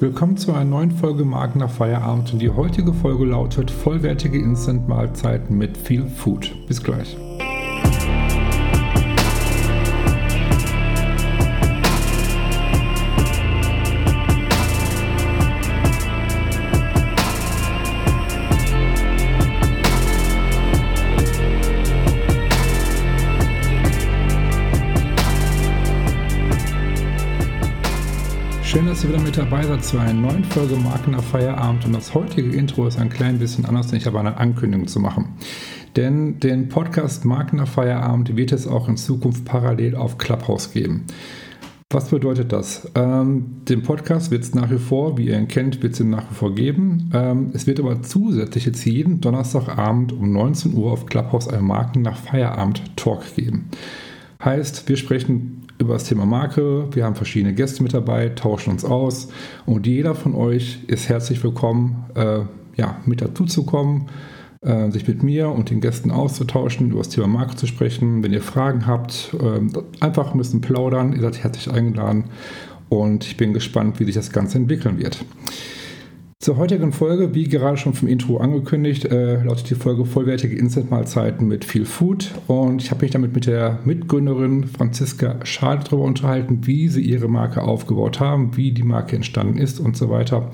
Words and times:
Willkommen 0.00 0.36
zu 0.36 0.52
einer 0.52 0.64
neuen 0.64 0.90
Folge 0.90 1.24
nach 1.60 1.70
Feierabend 1.70 2.32
und 2.32 2.42
die 2.42 2.50
heutige 2.50 2.92
Folge 2.92 3.26
lautet 3.26 3.70
vollwertige 3.70 4.38
Instant-Mahlzeiten 4.38 5.56
mit 5.56 5.78
viel 5.78 6.06
Food. 6.08 6.52
Bis 6.66 6.82
gleich. 6.82 7.16
Ihr 29.04 29.10
wieder 29.10 29.20
mit 29.20 29.36
dabei 29.36 29.62
seid 29.62 29.84
zu 29.84 29.98
einer 29.98 30.14
neuen 30.14 30.44
Folge 30.44 30.76
Marken 30.76 31.10
nach 31.10 31.22
Feierabend. 31.22 31.84
Und 31.84 31.92
das 31.92 32.14
heutige 32.14 32.56
Intro 32.56 32.86
ist 32.86 32.98
ein 32.98 33.10
klein 33.10 33.38
bisschen 33.38 33.66
anders, 33.66 33.88
denn 33.88 33.98
ich 33.98 34.06
habe 34.06 34.18
eine 34.18 34.38
Ankündigung 34.38 34.86
zu 34.86 34.98
machen. 34.98 35.34
Denn 35.96 36.40
den 36.40 36.68
Podcast 36.68 37.24
Marken 37.24 37.56
nach 37.56 37.68
Feierabend 37.68 38.36
wird 38.36 38.52
es 38.52 38.66
auch 38.66 38.88
in 38.88 38.96
Zukunft 38.96 39.44
parallel 39.44 39.94
auf 39.94 40.16
Clubhouse 40.16 40.72
geben. 40.72 41.04
Was 41.90 42.08
bedeutet 42.08 42.52
das? 42.52 42.90
Ähm, 42.94 43.62
den 43.68 43.82
Podcast 43.82 44.30
wird 44.30 44.44
es 44.44 44.54
nach 44.54 44.70
wie 44.70 44.78
vor, 44.78 45.18
wie 45.18 45.26
ihr 45.26 45.38
ihn 45.38 45.48
kennt, 45.48 45.82
wird 45.82 45.92
es 45.94 46.00
nach 46.00 46.30
wie 46.30 46.34
vor 46.34 46.54
geben. 46.54 47.10
Ähm, 47.12 47.50
es 47.52 47.66
wird 47.66 47.80
aber 47.80 48.00
zusätzlich 48.02 48.64
jetzt 48.64 48.84
jeden 48.86 49.20
Donnerstagabend 49.20 50.12
um 50.12 50.32
19 50.32 50.72
Uhr 50.72 50.92
auf 50.92 51.04
Clubhouse 51.06 51.48
einen 51.48 51.66
Marken 51.66 52.00
nach 52.00 52.16
Feierabend 52.16 52.96
Talk 52.96 53.34
geben. 53.36 53.68
Heißt, 54.42 54.88
wir 54.88 54.96
sprechen 54.96 55.63
über 55.84 55.94
das 55.94 56.04
Thema 56.04 56.26
Marke. 56.26 56.88
Wir 56.92 57.04
haben 57.04 57.14
verschiedene 57.14 57.54
Gäste 57.54 57.82
mit 57.82 57.94
dabei, 57.94 58.30
tauschen 58.30 58.70
uns 58.70 58.84
aus 58.84 59.28
und 59.66 59.86
jeder 59.86 60.14
von 60.14 60.34
euch 60.34 60.80
ist 60.86 61.08
herzlich 61.08 61.42
willkommen, 61.44 62.06
äh, 62.14 62.40
ja, 62.76 62.96
mit 63.04 63.20
dazu 63.20 63.44
zu 63.44 63.64
kommen, 63.64 64.08
äh, 64.62 64.90
sich 64.90 65.06
mit 65.06 65.22
mir 65.22 65.50
und 65.50 65.70
den 65.70 65.80
Gästen 65.80 66.10
auszutauschen, 66.10 66.90
über 66.90 66.98
das 66.98 67.10
Thema 67.10 67.26
Marke 67.26 67.56
zu 67.56 67.66
sprechen. 67.66 68.22
Wenn 68.22 68.32
ihr 68.32 68.42
Fragen 68.42 68.86
habt, 68.86 69.34
äh, 69.34 69.60
einfach 70.00 70.32
ein 70.32 70.38
bisschen 70.38 70.60
plaudern. 70.60 71.12
Ihr 71.12 71.20
seid 71.20 71.42
herzlich 71.42 71.70
eingeladen 71.70 72.24
und 72.88 73.24
ich 73.24 73.36
bin 73.36 73.52
gespannt, 73.52 74.00
wie 74.00 74.04
sich 74.04 74.14
das 74.14 74.32
Ganze 74.32 74.58
entwickeln 74.58 74.98
wird. 74.98 75.24
Zur 76.44 76.58
heutigen 76.58 76.92
Folge, 76.92 77.34
wie 77.34 77.44
gerade 77.44 77.78
schon 77.78 77.94
vom 77.94 78.06
Intro 78.06 78.36
angekündigt, 78.36 79.06
äh, 79.06 79.42
lautet 79.42 79.70
die 79.70 79.74
Folge 79.76 80.04
vollwertige 80.04 80.54
Instant-Mahlzeiten 80.54 81.48
mit 81.48 81.64
viel 81.64 81.86
Food. 81.86 82.32
Und 82.48 82.82
ich 82.82 82.90
habe 82.90 83.00
mich 83.00 83.12
damit 83.12 83.34
mit 83.34 83.46
der 83.46 83.78
Mitgründerin 83.86 84.66
Franziska 84.66 85.36
Schade 85.46 85.84
darüber 85.84 86.04
unterhalten, 86.04 86.66
wie 86.66 86.88
sie 86.88 87.00
ihre 87.00 87.28
Marke 87.28 87.62
aufgebaut 87.62 88.20
haben, 88.20 88.58
wie 88.58 88.72
die 88.72 88.82
Marke 88.82 89.16
entstanden 89.16 89.56
ist 89.56 89.80
und 89.80 89.96
so 89.96 90.10
weiter. 90.10 90.50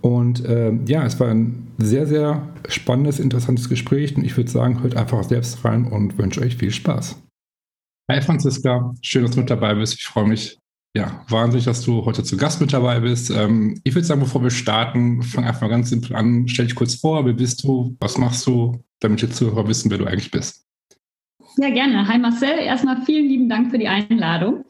Und 0.00 0.46
äh, 0.46 0.72
ja, 0.86 1.04
es 1.04 1.20
war 1.20 1.28
ein 1.28 1.74
sehr, 1.76 2.06
sehr 2.06 2.48
spannendes, 2.66 3.20
interessantes 3.20 3.68
Gespräch. 3.68 4.16
Und 4.16 4.24
ich 4.24 4.34
würde 4.34 4.50
sagen, 4.50 4.82
hört 4.82 4.96
einfach 4.96 5.22
selbst 5.24 5.62
rein 5.62 5.84
und 5.84 6.16
wünsche 6.16 6.40
euch 6.40 6.56
viel 6.56 6.70
Spaß. 6.70 7.22
Hi 8.10 8.22
Franziska, 8.22 8.94
schön, 9.02 9.24
dass 9.24 9.32
du 9.32 9.40
mit 9.40 9.50
dabei 9.50 9.74
bist. 9.74 9.92
Ich 9.92 10.06
freue 10.06 10.26
mich, 10.26 10.58
ja, 10.96 11.24
wahnsinnig, 11.28 11.66
dass 11.66 11.82
du 11.82 12.04
heute 12.04 12.24
zu 12.24 12.36
Gast 12.36 12.60
mit 12.60 12.72
dabei 12.72 13.00
bist. 13.00 13.30
Ähm, 13.30 13.80
ich 13.84 13.94
würde 13.94 14.06
sagen, 14.06 14.20
bevor 14.20 14.42
wir 14.42 14.50
starten, 14.50 15.22
fang 15.22 15.44
einfach 15.44 15.62
mal 15.62 15.68
ganz 15.68 15.90
simpel 15.90 16.16
an. 16.16 16.48
Stell 16.48 16.66
dich 16.66 16.74
kurz 16.74 16.94
vor, 16.94 17.24
wer 17.26 17.34
bist 17.34 17.62
du, 17.62 17.96
was 18.00 18.18
machst 18.18 18.46
du, 18.46 18.82
damit 19.00 19.22
die 19.22 19.28
Zuhörer 19.28 19.68
wissen, 19.68 19.90
wer 19.90 19.98
du 19.98 20.06
eigentlich 20.06 20.30
bist. 20.30 20.64
Ja, 21.58 21.70
gerne. 21.70 22.06
Hi 22.06 22.18
Marcel, 22.18 22.58
erstmal 22.58 23.02
vielen 23.04 23.28
lieben 23.28 23.48
Dank 23.48 23.70
für 23.70 23.78
die 23.78 23.88
Einladung. 23.88 24.64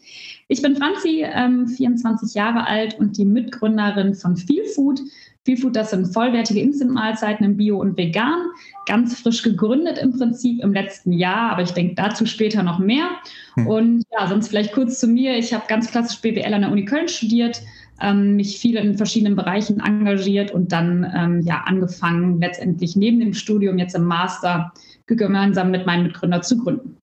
Ich 0.49 0.63
bin 0.63 0.77
Franzi, 0.77 1.23
ähm, 1.23 1.69
24 1.69 2.35
Jahre 2.35 2.67
alt 2.67 2.99
und 2.99 3.19
die 3.19 3.27
Mitgründerin 3.27 4.15
von 4.15 4.37
Feel 4.37 4.65
Food. 4.75 5.01
Feelfood, 5.49 5.77
das 5.77 5.91
sind 5.91 6.13
vollwertige 6.13 6.61
Instant-Mahlzeiten 6.61 7.43
im 7.43 7.57
Bio 7.57 7.81
und 7.81 7.97
Vegan, 7.97 8.51
ganz 8.85 9.19
frisch 9.19 9.43
gegründet 9.43 9.97
im 9.97 10.13
Prinzip 10.13 10.63
im 10.63 10.75
letzten 10.75 11.11
Jahr, 11.11 11.53
aber 11.53 11.63
ich 11.63 11.71
denke 11.71 11.95
dazu 11.95 12.27
später 12.27 12.63
noch 12.63 12.79
mehr. 12.79 13.09
Hm. 13.55 13.67
Und 13.67 14.05
ja, 14.13 14.27
sonst 14.27 14.49
vielleicht 14.49 14.75
kurz 14.75 15.01
zu 15.01 15.07
mir. 15.07 15.39
Ich 15.39 15.55
habe 15.55 15.65
ganz 15.67 15.91
klassisch 15.91 16.21
BWL 16.21 16.53
an 16.53 16.61
der 16.61 16.71
Uni 16.71 16.85
Köln 16.85 17.09
studiert, 17.09 17.63
ähm, 18.03 18.37
mich 18.37 18.59
viel 18.59 18.77
in 18.77 18.99
verschiedenen 18.99 19.37
Bereichen 19.37 19.81
engagiert 19.81 20.51
und 20.51 20.71
dann 20.71 21.11
ähm, 21.17 21.41
ja 21.41 21.63
angefangen, 21.65 22.43
letztendlich 22.43 22.95
neben 22.95 23.19
dem 23.19 23.33
Studium 23.33 23.79
jetzt 23.79 23.95
im 23.95 24.05
Master 24.05 24.75
gemeinsam 25.07 25.71
mit 25.71 25.87
meinem 25.87 26.03
Mitgründer 26.03 26.43
zu 26.43 26.59
gründen. 26.59 26.99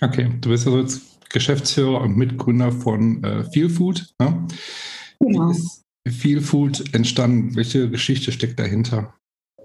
Okay, 0.00 0.30
du 0.40 0.48
bist 0.48 0.66
also 0.66 0.80
jetzt 0.80 1.28
Geschäftsführer 1.28 2.00
und 2.00 2.16
Mitgründer 2.16 2.72
von 2.72 3.22
äh, 3.22 3.44
Feelfood. 3.44 4.06
Ne? 4.18 4.46
Genau. 5.20 5.50
Ist, 5.50 5.83
viel 6.08 6.40
Food 6.40 6.94
entstanden? 6.94 7.56
Welche 7.56 7.88
Geschichte 7.90 8.32
steckt 8.32 8.58
dahinter? 8.58 9.14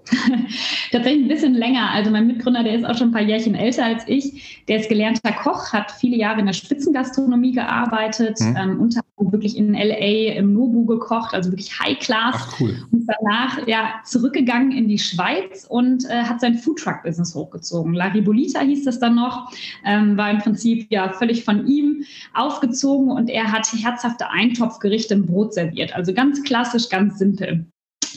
Tatsächlich 0.92 1.24
ein 1.24 1.28
bisschen 1.28 1.54
länger. 1.54 1.90
Also 1.90 2.10
mein 2.10 2.26
Mitgründer, 2.26 2.62
der 2.62 2.74
ist 2.74 2.84
auch 2.84 2.96
schon 2.96 3.08
ein 3.08 3.12
paar 3.12 3.22
Jährchen 3.22 3.54
älter 3.54 3.84
als 3.84 4.04
ich. 4.06 4.64
Der 4.68 4.80
ist 4.80 4.88
gelernter 4.88 5.32
Koch, 5.32 5.72
hat 5.72 5.90
viele 5.90 6.16
Jahre 6.16 6.40
in 6.40 6.46
der 6.46 6.52
Spitzengastronomie 6.52 7.52
gearbeitet, 7.52 8.38
mhm. 8.40 8.56
ähm, 8.56 8.80
unter 8.80 9.00
anderem 9.16 9.32
wirklich 9.32 9.56
in 9.56 9.74
LA 9.74 10.34
im 10.34 10.52
Nobu 10.52 10.84
gekocht, 10.86 11.34
also 11.34 11.50
wirklich 11.50 11.78
High 11.78 11.98
Class. 11.98 12.34
Ach, 12.36 12.60
cool. 12.60 12.76
Und 12.90 13.06
danach 13.06 13.66
ja 13.66 14.00
zurückgegangen 14.04 14.72
in 14.72 14.88
die 14.88 14.98
Schweiz 14.98 15.66
und 15.68 16.04
äh, 16.06 16.22
hat 16.24 16.40
sein 16.40 16.56
Foodtruck-Business 16.56 17.34
hochgezogen. 17.34 17.94
La 17.94 18.06
Ribolita 18.06 18.60
hieß 18.60 18.84
das 18.84 18.98
dann 18.98 19.14
noch, 19.14 19.52
ähm, 19.84 20.16
war 20.16 20.30
im 20.30 20.38
Prinzip 20.38 20.86
ja 20.90 21.10
völlig 21.10 21.44
von 21.44 21.66
ihm 21.66 22.04
aufgezogen 22.34 23.10
und 23.10 23.30
er 23.30 23.52
hat 23.52 23.66
herzhafte 23.72 24.30
Eintopfgerichte 24.30 25.14
im 25.14 25.26
Brot 25.26 25.54
serviert. 25.54 25.94
Also 25.94 26.12
ganz 26.12 26.42
klassisch, 26.42 26.88
ganz 26.88 27.18
simpel 27.18 27.66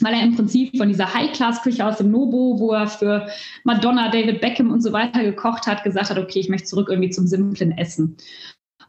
weil 0.01 0.13
er 0.13 0.23
im 0.23 0.35
Prinzip 0.35 0.77
von 0.77 0.87
dieser 0.87 1.13
High-Class-Küche 1.13 1.85
aus 1.85 1.97
dem 1.97 2.11
Nobo, 2.11 2.59
wo 2.59 2.71
er 2.71 2.87
für 2.87 3.27
Madonna, 3.63 4.09
David 4.09 4.41
Beckham 4.41 4.71
und 4.71 4.81
so 4.81 4.93
weiter 4.93 5.23
gekocht 5.23 5.67
hat, 5.67 5.83
gesagt 5.83 6.09
hat, 6.09 6.17
okay, 6.17 6.39
ich 6.39 6.49
möchte 6.49 6.67
zurück 6.67 6.87
irgendwie 6.89 7.09
zum 7.09 7.27
simplen 7.27 7.77
Essen. 7.77 8.17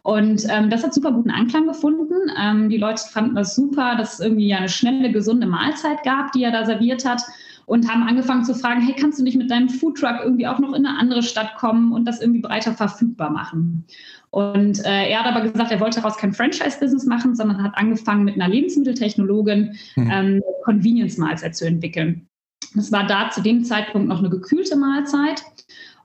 Und 0.03 0.44
ähm, 0.50 0.69
das 0.69 0.84
hat 0.84 0.92
super 0.92 1.12
guten 1.12 1.31
Anklang 1.31 1.66
gefunden. 1.66 2.15
Ähm, 2.38 2.69
die 2.69 2.76
Leute 2.76 3.03
fanden 3.10 3.37
das 3.37 3.56
super, 3.56 3.97
dass 3.97 4.15
es 4.15 4.20
irgendwie 4.20 4.53
eine 4.53 4.69
schnelle, 4.69 5.10
gesunde 5.10 5.47
Mahlzeit 5.47 6.03
gab, 6.03 6.32
die 6.32 6.44
er 6.44 6.53
da 6.53 6.66
serviert 6.66 7.06
hat 7.06 7.22
und 7.67 7.91
haben 7.91 8.03
angefangen 8.03 8.45
zu 8.45 8.55
fragen, 8.55 8.81
hey, 8.81 8.95
kannst 8.99 9.19
du 9.19 9.23
nicht 9.23 9.37
mit 9.37 9.51
deinem 9.51 9.69
Foodtruck 9.69 10.21
irgendwie 10.23 10.47
auch 10.47 10.59
noch 10.59 10.75
in 10.75 10.87
eine 10.87 10.99
andere 10.99 11.23
Stadt 11.23 11.55
kommen 11.57 11.93
und 11.93 12.05
das 12.05 12.21
irgendwie 12.21 12.41
breiter 12.41 12.75
verfügbar 12.75 13.31
machen? 13.31 13.85
Und 14.31 14.85
äh, 14.85 15.11
er 15.11 15.21
hat 15.23 15.35
aber 15.35 15.49
gesagt, 15.49 15.71
er 15.71 15.81
wollte 15.81 16.01
daraus 16.01 16.17
kein 16.17 16.33
Franchise-Business 16.33 17.07
machen, 17.07 17.37
sondern 17.37 17.63
hat 17.63 17.77
angefangen 17.77 18.25
mit 18.25 18.35
einer 18.35 18.49
Lebensmitteltechnologin 18.49 19.77
hm. 19.95 20.11
ähm, 20.11 20.43
Convenience-Mahlzeit 20.65 21.55
zu 21.55 21.67
entwickeln. 21.67 22.27
Das 22.75 22.91
war 22.91 23.07
da 23.07 23.31
zu 23.31 23.43
dem 23.43 23.65
Zeitpunkt 23.65 24.09
noch 24.09 24.19
eine 24.19 24.31
gekühlte 24.31 24.77
Mahlzeit 24.77 25.45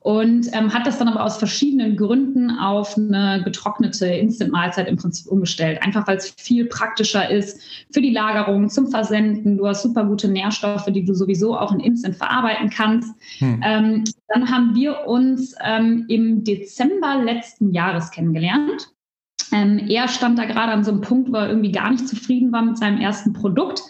und 0.02 0.48
ähm, 0.54 0.74
hat 0.74 0.88
das 0.88 0.98
dann 0.98 1.10
aber 1.10 1.26
aus 1.26 1.38
verschiedenen 1.38 1.98
Gründen 1.98 2.52
auf 2.52 2.98
eine 2.98 3.42
getrocknete 3.44 4.06
Instant-Mahlzeit 4.06 4.88
im 4.88 4.96
Prinzip 4.96 5.28
umgestellt. 5.28 5.82
Einfach 5.84 6.08
weil 6.08 6.18
es 6.18 6.34
viel 6.38 6.66
praktischer 6.66 7.30
ist 7.30 7.62
für 7.92 8.02
die 8.02 8.12
Lagerung, 8.12 8.70
zum 8.70 8.88
Versenden. 8.88 9.58
Du 9.58 9.68
hast 9.68 9.84
super 9.84 10.06
gute 10.06 10.30
Nährstoffe, 10.30 10.86
die 10.86 11.04
du 11.04 11.14
sowieso 11.14 11.58
auch 11.58 11.74
in 11.74 11.82
Instant 11.82 12.16
verarbeiten 12.16 12.70
kannst. 12.70 13.14
Hm. 13.40 13.62
Ähm, 13.64 14.04
dann 14.30 14.50
haben 14.50 14.74
wir 14.74 15.06
uns 15.06 15.54
ähm, 15.64 16.06
im 16.08 16.44
Dezember 16.46 17.22
letzten 17.22 17.74
Jahres 17.74 18.12
kennengelernt. 18.12 18.90
Ähm, 19.52 19.80
er 19.90 20.08
stand 20.08 20.38
da 20.38 20.46
gerade 20.46 20.72
an 20.72 20.84
so 20.84 20.92
einem 20.92 21.02
Punkt, 21.02 21.32
wo 21.32 21.36
er 21.36 21.50
irgendwie 21.50 21.72
gar 21.72 21.92
nicht 21.92 22.08
zufrieden 22.08 22.52
war 22.54 22.62
mit 22.62 22.78
seinem 22.78 23.02
ersten 23.02 23.34
Produkt 23.34 23.82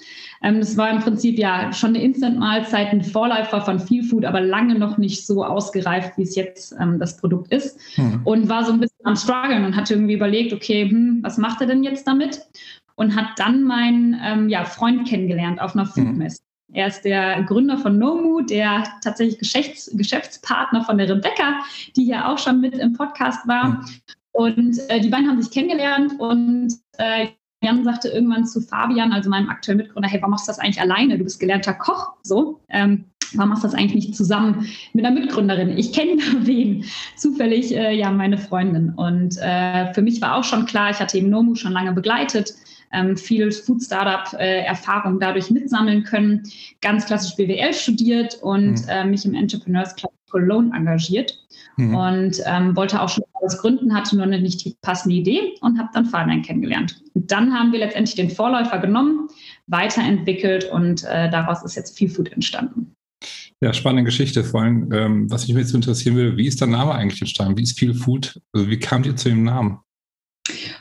ähm, 0.42 0.60
das 0.60 0.78
war 0.78 0.90
im 0.90 1.00
Prinzip 1.00 1.38
ja 1.38 1.74
schon 1.74 1.90
eine 1.90 2.04
Instant-Mahlzeit, 2.04 2.92
ein 2.92 3.04
Vorläufer 3.04 3.62
von 3.62 3.80
Feel 3.80 4.04
Food, 4.04 4.26
aber 4.26 4.42
lange 4.42 4.76
noch 4.76 4.98
nicht 4.98 5.26
so 5.26 5.44
ausgereift, 5.44 6.18
wie 6.18 6.24
es 6.24 6.36
jetzt 6.36 6.76
ähm, 6.80 7.00
das 7.00 7.18
Produkt 7.18 7.52
ist. 7.52 7.80
Hm. 7.96 8.22
Und 8.24 8.50
war 8.50 8.64
so 8.64 8.72
ein 8.72 8.80
bisschen 8.80 9.06
am 9.06 9.16
Struggeln 9.16 9.66
und 9.66 9.76
hatte 9.76 9.94
irgendwie 9.94 10.14
überlegt, 10.14 10.54
okay, 10.54 10.90
hm, 10.90 11.20
was 11.22 11.38
macht 11.38 11.62
er 11.62 11.68
denn 11.68 11.84
jetzt 11.84 12.08
damit? 12.08 12.42
Und 12.96 13.16
hat 13.16 13.28
dann 13.38 13.64
meinen 13.64 14.20
ähm, 14.24 14.50
ja, 14.50 14.66
Freund 14.66 15.08
kennengelernt 15.08 15.62
auf 15.62 15.76
einer 15.76 15.86
hm. 15.86 15.92
Foodmesse. 15.92 16.40
Hm. 16.40 16.76
Er 16.76 16.88
ist 16.88 17.02
der 17.02 17.44
Gründer 17.44 17.78
von 17.78 17.98
Nomu, 17.98 18.42
der 18.42 18.84
tatsächlich 19.04 19.40
Geschäfts 19.40 19.90
Geschäftspartner 19.94 20.84
von 20.84 21.00
der 21.00 21.10
Rebecca, 21.10 21.62
die 21.96 22.06
hier 22.06 22.28
auch 22.28 22.38
schon 22.38 22.62
mit 22.62 22.78
im 22.78 22.94
Podcast 22.94 23.48
war. 23.48 23.64
Hm. 23.64 23.86
Und 24.32 24.80
äh, 24.90 25.02
die 25.02 25.10
beiden 25.10 25.28
haben 25.28 25.42
sich 25.42 25.52
kennengelernt 25.52 26.14
und 26.20 26.74
äh, 26.98 27.30
Jan 27.62 27.84
sagte 27.84 28.10
irgendwann 28.10 28.46
zu 28.46 28.62
Fabian, 28.62 29.12
also 29.12 29.30
meinem 29.30 29.50
aktuellen 29.50 29.80
Mitgründer, 29.80 30.08
hey, 30.08 30.22
warum 30.22 30.32
machst 30.32 30.48
du 30.48 30.52
das 30.52 30.60
eigentlich 30.60 30.80
alleine? 30.80 31.18
Du 31.18 31.24
bist 31.24 31.40
gelernter 31.40 31.74
Koch, 31.74 32.14
so. 32.24 32.62
Ähm, 32.70 33.06
warum 33.34 33.50
machst 33.50 33.64
du 33.64 33.68
das 33.68 33.76
eigentlich 33.76 34.06
nicht 34.06 34.16
zusammen 34.16 34.68
mit 34.94 35.06
einer 35.06 35.20
Mitgründerin? 35.20 35.78
Ich 35.78 35.92
kenne 35.92 36.22
wen, 36.42 36.86
zufällig 37.18 37.76
äh, 37.76 37.94
ja 37.94 38.12
meine 38.12 38.38
Freundin. 38.38 38.92
Und 38.96 39.38
äh, 39.38 39.94
für 39.94 40.02
mich 40.02 40.22
war 40.22 40.36
auch 40.36 40.44
schon 40.44 40.66
klar, 40.66 40.92
ich 40.92 41.00
hatte 41.00 41.18
eben 41.18 41.30
Nomu 41.30 41.56
schon 41.56 41.74
lange 41.74 41.92
begleitet, 41.92 42.54
ähm, 42.94 43.18
viel 43.18 43.52
Food 43.52 43.84
Startup 43.84 44.34
äh, 44.40 44.64
Erfahrung 44.64 45.20
dadurch 45.20 45.52
mitsammeln 45.52 46.04
können, 46.04 46.44
ganz 46.82 47.06
klassisch 47.06 47.36
BWL 47.36 47.74
studiert 47.74 48.40
und 48.42 48.82
mhm. 48.88 49.12
mich 49.12 49.26
im 49.26 49.36
Entrepreneurs 49.36 49.96
Club 49.96 50.14
Cologne 50.30 50.72
engagiert 50.76 51.38
mhm. 51.78 51.96
und 51.96 52.42
ähm, 52.46 52.76
wollte 52.76 53.02
auch 53.02 53.10
schon 53.10 53.24
was 53.42 53.58
gründen, 53.58 53.94
hatte 53.96 54.18
nur 54.18 54.26
nicht 54.26 54.64
die 54.66 54.76
passende 54.82 55.16
Idee 55.16 55.56
und 55.62 55.80
habe 55.80 55.90
dann 55.94 56.06
Fabian 56.06 56.42
kennengelernt. 56.42 57.02
Und 57.14 57.32
dann 57.32 57.54
haben 57.54 57.72
wir 57.72 57.80
letztendlich 57.80 58.16
den 58.16 58.30
Vorläufer 58.30 58.80
genommen, 58.80 59.28
weiterentwickelt 59.68 60.70
und 60.72 61.04
äh, 61.06 61.30
daraus 61.30 61.64
ist 61.64 61.76
jetzt 61.76 61.98
Feel 61.98 62.10
Food 62.10 62.32
entstanden. 62.32 62.96
Ja, 63.62 63.74
spannende 63.74 64.06
Geschichte. 64.06 64.44
Vor 64.44 64.62
allem, 64.62 64.92
ähm, 64.94 65.32
was 65.32 65.48
mich 65.48 65.58
jetzt 65.58 65.74
interessieren 65.74 66.16
will, 66.16 66.38
wie 66.38 66.48
ist 66.48 66.62
der 66.62 66.68
Name 66.68 66.94
eigentlich 66.94 67.22
entstanden? 67.22 67.58
Wie 67.58 67.64
ist 67.64 67.78
Feel 67.78 67.94
Food? 67.94 68.40
Also 68.54 68.70
wie 68.70 68.80
kamt 68.80 69.06
ihr 69.06 69.16
zu 69.16 69.30
dem 69.30 69.44
Namen? 69.44 69.80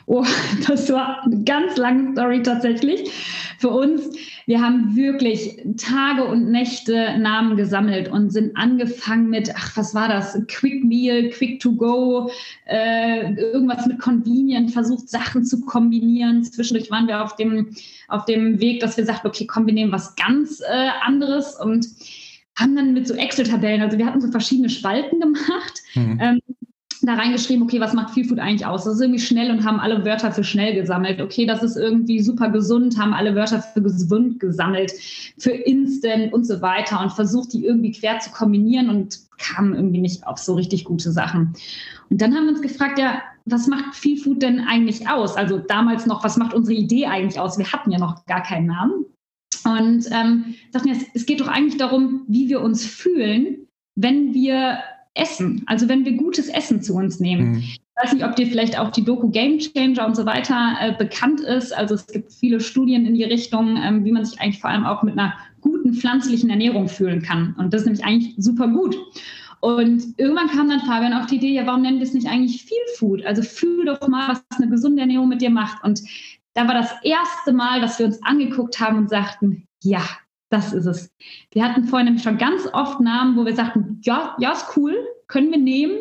Oh, 0.05 0.25
das 0.67 0.91
war 0.91 1.23
eine 1.23 1.43
ganz 1.43 1.77
lange 1.77 2.13
Story 2.13 2.41
tatsächlich 2.41 3.11
für 3.59 3.69
uns. 3.69 4.09
Wir 4.45 4.61
haben 4.61 4.95
wirklich 4.95 5.61
Tage 5.77 6.23
und 6.23 6.49
Nächte 6.49 7.17
Namen 7.19 7.55
gesammelt 7.55 8.07
und 8.07 8.31
sind 8.31 8.57
angefangen 8.57 9.29
mit, 9.29 9.53
ach, 9.55 9.77
was 9.77 9.93
war 9.93 10.07
das? 10.07 10.39
Quick 10.47 10.83
Meal, 10.83 11.29
Quick 11.29 11.59
to 11.59 11.73
Go, 11.73 12.31
äh, 12.65 13.33
irgendwas 13.33 13.85
mit 13.85 13.99
Convenient, 13.99 14.71
versucht 14.71 15.07
Sachen 15.07 15.45
zu 15.45 15.61
kombinieren. 15.61 16.43
Zwischendurch 16.43 16.89
waren 16.89 17.07
wir 17.07 17.23
auf 17.23 17.35
dem, 17.35 17.69
auf 18.07 18.25
dem 18.25 18.59
Weg, 18.59 18.79
dass 18.79 18.97
wir 18.97 19.05
sagten, 19.05 19.27
okay, 19.27 19.45
komm, 19.45 19.67
wir 19.67 19.73
nehmen 19.73 19.91
was 19.91 20.15
ganz 20.15 20.61
äh, 20.61 20.89
anderes 21.01 21.55
und 21.59 21.87
haben 22.55 22.75
dann 22.75 22.93
mit 22.93 23.07
so 23.07 23.13
Excel-Tabellen, 23.13 23.81
also 23.81 23.97
wir 23.97 24.05
hatten 24.05 24.19
so 24.19 24.31
verschiedene 24.31 24.69
Spalten 24.69 25.19
gemacht. 25.19 25.81
Mhm. 25.93 26.19
Ähm, 26.19 26.41
da 27.07 27.13
reingeschrieben, 27.13 27.63
okay, 27.63 27.79
was 27.79 27.93
macht 27.93 28.13
Feel 28.13 28.25
Food 28.25 28.39
eigentlich 28.39 28.65
aus? 28.65 28.83
Das 28.83 28.95
ist 28.95 29.01
irgendwie 29.01 29.19
schnell 29.19 29.51
und 29.51 29.65
haben 29.65 29.79
alle 29.79 30.03
Wörter 30.05 30.31
für 30.31 30.43
schnell 30.43 30.73
gesammelt. 30.75 31.21
Okay, 31.21 31.45
das 31.45 31.63
ist 31.63 31.77
irgendwie 31.77 32.19
super 32.19 32.49
gesund, 32.49 32.97
haben 32.97 33.13
alle 33.13 33.35
Wörter 33.35 33.61
für 33.61 33.81
gesund 33.81 34.39
gesammelt, 34.39 34.91
für 35.37 35.51
Instant 35.51 36.33
und 36.33 36.45
so 36.45 36.61
weiter 36.61 37.01
und 37.01 37.13
versucht, 37.13 37.53
die 37.53 37.65
irgendwie 37.65 37.91
quer 37.91 38.19
zu 38.19 38.31
kombinieren 38.31 38.89
und 38.89 39.19
kamen 39.37 39.73
irgendwie 39.75 40.01
nicht 40.01 40.27
auf 40.27 40.39
so 40.39 40.55
richtig 40.55 40.83
gute 40.83 41.11
Sachen. 41.11 41.53
Und 42.09 42.21
dann 42.21 42.35
haben 42.35 42.45
wir 42.45 42.51
uns 42.51 42.61
gefragt, 42.61 42.99
ja, 42.99 43.21
was 43.45 43.67
macht 43.67 43.95
Feel 43.95 44.17
Food 44.17 44.41
denn 44.41 44.59
eigentlich 44.61 45.07
aus? 45.07 45.35
Also 45.35 45.57
damals 45.57 46.05
noch, 46.05 46.23
was 46.23 46.37
macht 46.37 46.53
unsere 46.53 46.77
Idee 46.77 47.05
eigentlich 47.05 47.39
aus? 47.39 47.57
Wir 47.57 47.71
hatten 47.71 47.91
ja 47.91 47.99
noch 47.99 48.25
gar 48.25 48.43
keinen 48.43 48.67
Namen. 48.67 49.05
Und 49.65 50.05
ähm, 50.11 50.55
dachten, 50.71 50.89
es, 50.89 51.05
es 51.13 51.25
geht 51.25 51.41
doch 51.41 51.47
eigentlich 51.47 51.77
darum, 51.77 52.23
wie 52.27 52.49
wir 52.49 52.61
uns 52.61 52.85
fühlen, 52.85 53.67
wenn 53.95 54.33
wir 54.33 54.79
Essen, 55.19 55.63
also 55.65 55.89
wenn 55.89 56.05
wir 56.05 56.13
gutes 56.13 56.47
Essen 56.47 56.81
zu 56.81 56.95
uns 56.95 57.19
nehmen. 57.19 57.51
Mhm. 57.51 57.57
Ich 57.57 57.79
weiß 58.03 58.13
nicht, 58.13 58.25
ob 58.25 58.35
dir 58.35 58.47
vielleicht 58.47 58.79
auch 58.79 58.91
die 58.91 59.03
Doku 59.03 59.29
Game 59.29 59.59
Changer 59.59 60.07
und 60.07 60.15
so 60.15 60.25
weiter 60.25 60.77
äh, 60.79 60.93
bekannt 60.97 61.41
ist. 61.41 61.75
Also 61.75 61.95
es 61.95 62.07
gibt 62.07 62.31
viele 62.31 62.61
Studien 62.61 63.05
in 63.05 63.13
die 63.13 63.25
Richtung, 63.25 63.77
ähm, 63.77 64.05
wie 64.05 64.11
man 64.11 64.23
sich 64.23 64.39
eigentlich 64.39 64.61
vor 64.61 64.69
allem 64.69 64.85
auch 64.85 65.03
mit 65.03 65.17
einer 65.17 65.33
guten 65.61 65.93
pflanzlichen 65.93 66.49
Ernährung 66.49 66.87
fühlen 66.87 67.21
kann. 67.21 67.55
Und 67.57 67.73
das 67.73 67.81
ist 67.81 67.87
nämlich 67.87 68.05
eigentlich 68.05 68.35
super 68.37 68.69
gut. 68.69 68.97
Und 69.61 70.17
irgendwann 70.17 70.47
kam 70.47 70.69
dann 70.69 70.79
Fabian 70.79 71.13
auf 71.13 71.25
die 71.25 71.35
Idee, 71.35 71.53
ja, 71.53 71.65
warum 71.65 71.81
nennen 71.81 71.97
wir 71.97 72.05
es 72.05 72.13
nicht 72.13 72.27
eigentlich 72.27 72.63
Feel 72.63 72.77
Food? 72.97 73.25
Also 73.25 73.41
fühl 73.41 73.85
doch 73.85 74.07
mal, 74.07 74.29
was 74.29 74.43
eine 74.57 74.69
gesunde 74.69 75.01
Ernährung 75.01 75.27
mit 75.27 75.41
dir 75.41 75.49
macht. 75.49 75.83
Und 75.83 76.01
da 76.53 76.67
war 76.67 76.73
das 76.73 76.91
erste 77.03 77.51
Mal, 77.51 77.81
dass 77.81 77.99
wir 77.99 78.05
uns 78.05 78.23
angeguckt 78.23 78.79
haben 78.79 78.97
und 78.97 79.09
sagten, 79.09 79.67
ja, 79.83 80.01
das 80.49 80.73
ist 80.73 80.85
es. 80.85 81.11
Wir 81.51 81.63
hatten 81.63 81.85
vorhin 81.85 82.05
nämlich 82.05 82.23
schon 82.23 82.37
ganz 82.37 82.67
oft 82.73 82.99
Namen, 82.99 83.37
wo 83.37 83.45
wir 83.45 83.55
sagten, 83.55 83.99
ja, 84.03 84.35
ja, 84.39 84.53
ist 84.53 84.65
cool, 84.75 84.95
können 85.27 85.51
wir 85.51 85.59
nehmen, 85.59 85.99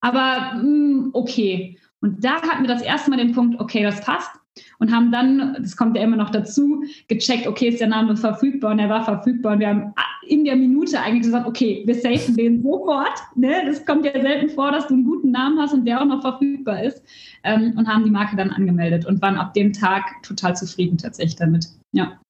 aber 0.00 0.54
mh, 0.54 0.60
hm, 0.60 1.10
okay. 1.12 1.78
Und 2.00 2.24
da 2.24 2.42
hatten 2.42 2.62
wir 2.62 2.68
das 2.68 2.82
erste 2.82 3.10
Mal 3.10 3.18
den 3.18 3.32
Punkt, 3.32 3.60
okay, 3.60 3.82
das 3.82 4.00
passt. 4.00 4.30
Und 4.78 4.92
haben 4.92 5.10
dann, 5.10 5.56
das 5.60 5.76
kommt 5.76 5.96
ja 5.96 6.02
immer 6.02 6.16
noch 6.16 6.28
dazu, 6.28 6.84
gecheckt, 7.08 7.46
okay, 7.46 7.68
ist 7.68 7.80
der 7.80 7.88
Name 7.88 8.16
verfügbar 8.16 8.72
und 8.72 8.80
er 8.80 8.90
war 8.90 9.02
verfügbar. 9.04 9.54
Und 9.54 9.60
wir 9.60 9.68
haben 9.68 9.94
in 10.26 10.44
der 10.44 10.56
Minute 10.56 11.00
eigentlich 11.00 11.22
gesagt, 11.22 11.46
okay, 11.46 11.82
wir 11.86 11.94
safen 11.94 12.36
den 12.36 12.62
sofort. 12.62 13.18
Ne? 13.34 13.62
Das 13.64 13.86
kommt 13.86 14.04
ja 14.04 14.12
selten 14.20 14.50
vor, 14.50 14.70
dass 14.72 14.88
du 14.88 14.94
einen 14.94 15.04
guten 15.04 15.30
Namen 15.30 15.58
hast 15.58 15.72
und 15.72 15.86
der 15.86 16.02
auch 16.02 16.04
noch 16.04 16.20
verfügbar 16.20 16.82
ist. 16.82 17.02
Ähm, 17.44 17.74
und 17.78 17.88
haben 17.88 18.04
die 18.04 18.10
Marke 18.10 18.36
dann 18.36 18.50
angemeldet 18.50 19.06
und 19.06 19.22
waren 19.22 19.38
ab 19.38 19.54
dem 19.54 19.72
Tag 19.72 20.04
total 20.22 20.54
zufrieden 20.54 20.98
tatsächlich 20.98 21.36
damit. 21.36 21.68
Ja. 21.92 22.20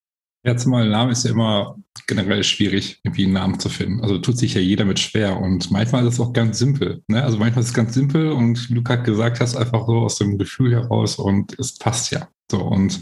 Ja, 0.44 0.56
zumal 0.56 0.88
Name 0.88 1.12
ist 1.12 1.24
ja 1.24 1.30
immer 1.30 1.76
generell 2.08 2.42
schwierig, 2.42 3.00
irgendwie 3.04 3.24
einen 3.24 3.34
Namen 3.34 3.60
zu 3.60 3.68
finden. 3.68 4.00
Also 4.00 4.18
tut 4.18 4.36
sich 4.36 4.54
ja 4.54 4.60
jeder 4.60 4.84
mit 4.84 4.98
schwer 4.98 5.40
und 5.40 5.70
manchmal 5.70 6.04
ist 6.04 6.14
es 6.14 6.20
auch 6.20 6.32
ganz 6.32 6.58
simpel. 6.58 7.02
Ne? 7.06 7.22
Also 7.22 7.38
manchmal 7.38 7.62
ist 7.62 7.68
es 7.68 7.74
ganz 7.74 7.94
simpel 7.94 8.32
und 8.32 8.68
wie 8.68 8.74
du 8.74 8.82
gerade 8.82 9.04
gesagt 9.04 9.38
hast, 9.38 9.54
einfach 9.56 9.86
so 9.86 9.98
aus 9.98 10.16
dem 10.16 10.38
Gefühl 10.38 10.72
heraus 10.72 11.16
und 11.16 11.56
es 11.60 11.78
passt 11.78 12.10
ja. 12.10 12.28
So 12.50 12.60
und 12.60 13.00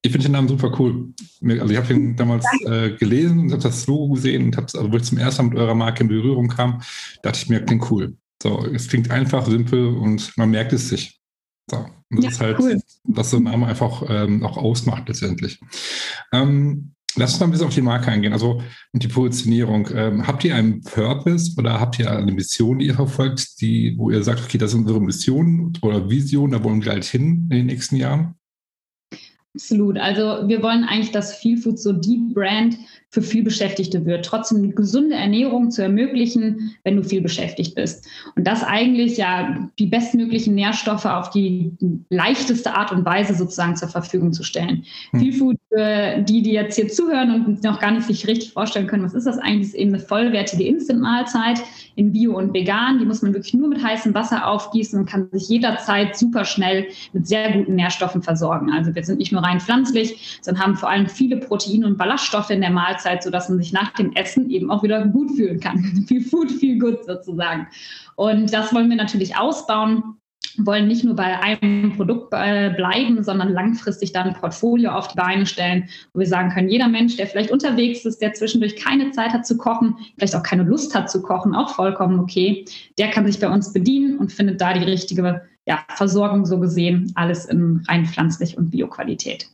ich 0.00 0.10
finde 0.10 0.28
den 0.28 0.32
Namen 0.32 0.48
super 0.48 0.74
cool. 0.78 1.12
Also 1.42 1.68
ich 1.68 1.76
habe 1.76 1.92
ihn 1.92 2.16
damals 2.16 2.46
äh, 2.64 2.92
gelesen 2.92 3.40
und 3.40 3.52
habe 3.52 3.62
das 3.62 3.86
Logo 3.86 4.14
gesehen 4.14 4.46
und 4.46 4.56
habe 4.56 4.66
also 4.72 4.90
wo 4.90 4.96
ich 4.96 5.02
zum 5.02 5.18
ersten 5.18 5.44
Mal 5.44 5.50
mit 5.50 5.58
eurer 5.58 5.74
Marke 5.74 6.02
in 6.02 6.08
Berührung 6.08 6.48
kam, 6.48 6.80
dachte 7.22 7.40
ich 7.42 7.48
mir, 7.50 7.60
klingt 7.60 7.90
cool. 7.90 8.16
So, 8.42 8.64
es 8.64 8.88
klingt 8.88 9.10
einfach, 9.10 9.44
simpel 9.44 9.86
und 9.86 10.32
man 10.38 10.50
merkt 10.50 10.72
es 10.72 10.88
sich. 10.88 11.19
So. 11.70 11.76
Und 11.76 12.24
das 12.24 12.24
ja, 12.24 12.30
ist 12.30 12.40
halt, 12.40 12.58
cool. 12.58 12.80
was 13.04 13.30
so 13.30 13.36
ein 13.36 13.44
Name 13.44 13.66
einfach 13.66 14.02
ähm, 14.08 14.44
auch 14.44 14.56
ausmacht 14.56 15.08
letztendlich. 15.08 15.60
Ähm, 16.32 16.94
Lass 17.16 17.32
uns 17.32 17.40
mal 17.40 17.46
ein 17.46 17.50
bisschen 17.50 17.66
auf 17.66 17.74
die 17.74 17.82
Marke 17.82 18.08
eingehen, 18.08 18.32
also 18.32 18.62
und 18.92 19.02
die 19.02 19.08
Positionierung. 19.08 19.88
Ähm, 19.92 20.26
habt 20.28 20.44
ihr 20.44 20.54
einen 20.54 20.80
Purpose 20.80 21.54
oder 21.58 21.80
habt 21.80 21.98
ihr 21.98 22.10
eine 22.10 22.30
Mission, 22.30 22.78
die 22.78 22.86
ihr 22.86 22.94
verfolgt, 22.94 23.60
die, 23.60 23.94
wo 23.98 24.10
ihr 24.10 24.22
sagt, 24.22 24.40
okay, 24.40 24.58
das 24.58 24.70
ist 24.70 24.78
unsere 24.78 25.00
Mission 25.00 25.72
oder 25.82 26.08
Vision, 26.08 26.52
da 26.52 26.62
wollen 26.62 26.84
wir 26.84 26.92
halt 26.92 27.04
hin 27.04 27.48
in 27.50 27.56
den 27.56 27.66
nächsten 27.66 27.96
Jahren? 27.96 28.36
Absolut. 29.54 29.98
Also 29.98 30.48
wir 30.48 30.62
wollen 30.62 30.84
eigentlich, 30.84 31.10
dass 31.10 31.34
Feel 31.34 31.56
Food 31.56 31.80
so 31.80 31.92
die 31.92 32.30
Brand 32.32 32.78
für 33.10 33.22
viel 33.22 33.42
Beschäftigte 33.42 34.06
wird, 34.06 34.24
trotzdem 34.24 34.58
eine 34.58 34.68
gesunde 34.68 35.16
Ernährung 35.16 35.72
zu 35.72 35.82
ermöglichen, 35.82 36.76
wenn 36.84 36.96
du 36.96 37.02
viel 37.02 37.20
beschäftigt 37.20 37.74
bist. 37.74 38.06
Und 38.36 38.46
das 38.46 38.62
eigentlich 38.62 39.16
ja 39.16 39.68
die 39.80 39.86
bestmöglichen 39.86 40.54
Nährstoffe 40.54 41.06
auf 41.06 41.30
die 41.30 41.72
leichteste 42.08 42.72
Art 42.74 42.92
und 42.92 43.04
Weise 43.04 43.34
sozusagen 43.34 43.74
zur 43.74 43.88
Verfügung 43.88 44.32
zu 44.32 44.44
stellen. 44.44 44.84
Hm. 45.10 45.20
Feel 45.20 45.32
Food 45.32 45.56
für 45.68 46.22
die, 46.22 46.42
die 46.42 46.52
jetzt 46.52 46.76
hier 46.76 46.88
zuhören 46.88 47.46
und 47.46 47.64
noch 47.64 47.80
gar 47.80 47.90
nicht 47.90 48.06
sich 48.06 48.28
richtig 48.28 48.52
vorstellen 48.52 48.86
können, 48.86 49.02
was 49.02 49.14
ist 49.14 49.26
das 49.26 49.38
eigentlich, 49.38 49.68
ist 49.68 49.74
eben 49.74 49.94
eine 49.94 50.02
vollwertige 50.02 50.64
Instant-Mahlzeit 50.64 51.62
in 51.96 52.12
Bio 52.12 52.36
und 52.36 52.54
Vegan. 52.54 53.00
Die 53.00 53.04
muss 53.04 53.22
man 53.22 53.34
wirklich 53.34 53.54
nur 53.54 53.68
mit 53.68 53.82
heißem 53.82 54.14
Wasser 54.14 54.46
aufgießen 54.46 55.00
und 55.00 55.06
kann 55.06 55.28
sich 55.32 55.48
jederzeit 55.48 56.16
super 56.16 56.44
schnell 56.44 56.86
mit 57.12 57.26
sehr 57.26 57.50
guten 57.52 57.74
Nährstoffen 57.74 58.22
versorgen. 58.22 58.70
Also 58.70 58.94
wir 58.94 59.02
sind 59.02 59.18
nicht 59.18 59.32
nur 59.32 59.42
rein 59.42 59.60
pflanzlich, 59.60 60.38
sondern 60.42 60.64
haben 60.64 60.76
vor 60.76 60.90
allem 60.90 61.08
viele 61.08 61.38
Proteine 61.38 61.86
und 61.86 61.98
Ballaststoffe 61.98 62.50
in 62.50 62.60
der 62.60 62.70
Mahlzeit, 62.70 62.99
sodass 63.22 63.48
man 63.48 63.58
sich 63.58 63.72
nach 63.72 63.92
dem 63.94 64.12
Essen 64.14 64.50
eben 64.50 64.70
auch 64.70 64.82
wieder 64.82 65.06
gut 65.06 65.30
fühlen 65.36 65.60
kann. 65.60 66.04
viel 66.08 66.22
Food, 66.22 66.50
viel 66.50 66.78
gut 66.78 67.04
sozusagen. 67.04 67.66
Und 68.16 68.52
das 68.52 68.74
wollen 68.74 68.90
wir 68.90 68.96
natürlich 68.96 69.36
ausbauen 69.36 70.16
wollen 70.58 70.88
nicht 70.88 71.04
nur 71.04 71.14
bei 71.14 71.38
einem 71.40 71.92
Produkt 71.96 72.32
äh, 72.32 72.70
bleiben, 72.70 73.22
sondern 73.22 73.50
langfristig 73.52 74.12
dann 74.12 74.28
ein 74.28 74.34
Portfolio 74.34 74.90
auf 74.90 75.08
die 75.08 75.16
Beine 75.16 75.46
stellen, 75.46 75.88
wo 76.12 76.20
wir 76.20 76.26
sagen 76.26 76.50
können, 76.50 76.68
jeder 76.68 76.88
Mensch, 76.88 77.16
der 77.16 77.26
vielleicht 77.26 77.50
unterwegs 77.50 78.04
ist, 78.04 78.20
der 78.20 78.32
zwischendurch 78.32 78.76
keine 78.76 79.10
Zeit 79.12 79.32
hat 79.32 79.46
zu 79.46 79.56
kochen, 79.56 79.96
vielleicht 80.16 80.34
auch 80.34 80.42
keine 80.42 80.64
Lust 80.64 80.94
hat 80.94 81.10
zu 81.10 81.22
kochen, 81.22 81.54
auch 81.54 81.74
vollkommen 81.74 82.18
okay, 82.18 82.64
der 82.98 83.10
kann 83.10 83.26
sich 83.26 83.40
bei 83.40 83.48
uns 83.48 83.72
bedienen 83.72 84.18
und 84.18 84.32
findet 84.32 84.60
da 84.60 84.72
die 84.72 84.84
richtige 84.84 85.42
ja, 85.66 85.84
Versorgung 85.94 86.46
so 86.46 86.58
gesehen, 86.58 87.12
alles 87.14 87.44
in 87.44 87.84
rein 87.88 88.06
pflanzlich 88.06 88.56
und 88.56 88.70
Bioqualität. 88.70 89.50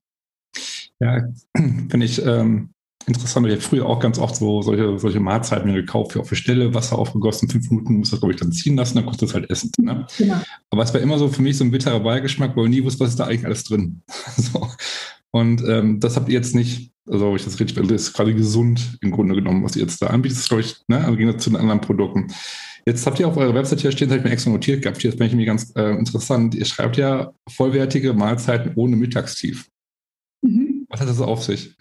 Ja, 1.00 1.28
finde 1.56 2.06
ich 2.06 2.24
ähm, 2.24 2.70
interessant. 3.06 3.46
Ich 3.46 3.52
habe 3.52 3.62
früher 3.62 3.86
auch 3.86 4.00
ganz 4.00 4.18
oft 4.18 4.36
so 4.36 4.62
solche, 4.62 4.98
solche 4.98 5.20
Mahlzeiten 5.20 5.72
gekauft, 5.72 6.12
für, 6.12 6.20
auf 6.20 6.28
die 6.28 6.36
Stelle, 6.36 6.74
Wasser 6.74 6.98
aufgegossen, 6.98 7.48
fünf 7.48 7.70
Minuten 7.70 7.98
muss 7.98 8.10
das, 8.10 8.20
glaube 8.20 8.34
ich, 8.34 8.40
dann 8.40 8.52
ziehen 8.52 8.76
lassen, 8.76 8.96
dann 8.96 9.06
kostet 9.06 9.28
es 9.28 9.34
halt 9.34 9.50
Essen. 9.50 9.70
Ne? 9.78 10.06
Genau. 10.18 10.40
Aber 10.70 10.82
es 10.82 10.92
war 10.92 11.00
immer 11.00 11.18
so 11.18 11.28
für 11.28 11.42
mich 11.42 11.56
so 11.56 11.64
ein 11.64 11.70
bitterer 11.70 12.00
Beigeschmack, 12.00 12.56
weil 12.56 12.64
ich 12.64 12.70
nie 12.70 12.84
wusste, 12.84 13.00
was 13.00 13.10
ist 13.10 13.20
da 13.20 13.26
eigentlich 13.26 13.46
alles 13.46 13.64
drin. 13.64 14.02
so. 14.36 14.68
Und 15.30 15.62
ähm, 15.68 16.00
das 16.00 16.16
habt 16.16 16.28
ihr 16.28 16.34
jetzt 16.34 16.54
nicht, 16.54 16.92
also 17.08 17.36
ich 17.36 17.44
das 17.44 17.60
richtig, 17.60 17.76
das 17.76 18.02
ist 18.02 18.12
gerade 18.14 18.34
gesund 18.34 18.98
im 19.00 19.10
Grunde 19.10 19.34
genommen, 19.34 19.62
was 19.64 19.76
ihr 19.76 19.82
jetzt 19.82 20.00
da 20.02 20.08
anbietet, 20.08 20.44
glaube 20.48 20.62
ich, 20.62 20.76
ne? 20.88 21.04
also 21.04 21.16
gehen 21.16 21.38
zu 21.38 21.50
den 21.50 21.58
anderen 21.58 21.80
Produkten. 21.80 22.28
Jetzt 22.86 23.04
habt 23.04 23.18
ihr 23.18 23.26
auf 23.26 23.36
eurer 23.36 23.54
Website 23.54 23.80
hier 23.80 23.90
stehen, 23.90 24.08
das 24.08 24.16
habe 24.16 24.20
ich 24.20 24.24
mir 24.24 24.32
extra 24.32 24.50
notiert 24.50 24.82
gehabt, 24.82 25.02
bin 25.02 25.26
ich 25.26 25.34
mir 25.34 25.44
ganz 25.44 25.72
äh, 25.74 25.90
interessant. 25.98 26.54
Ihr 26.54 26.64
schreibt 26.64 26.96
ja 26.96 27.32
vollwertige 27.48 28.14
Mahlzeiten 28.14 28.72
ohne 28.76 28.96
Mittagstief. 28.96 29.68
Mhm. 30.42 30.86
Was 30.88 31.00
hat 31.00 31.08
das 31.08 31.20
auf 31.20 31.42
sich? 31.42 31.74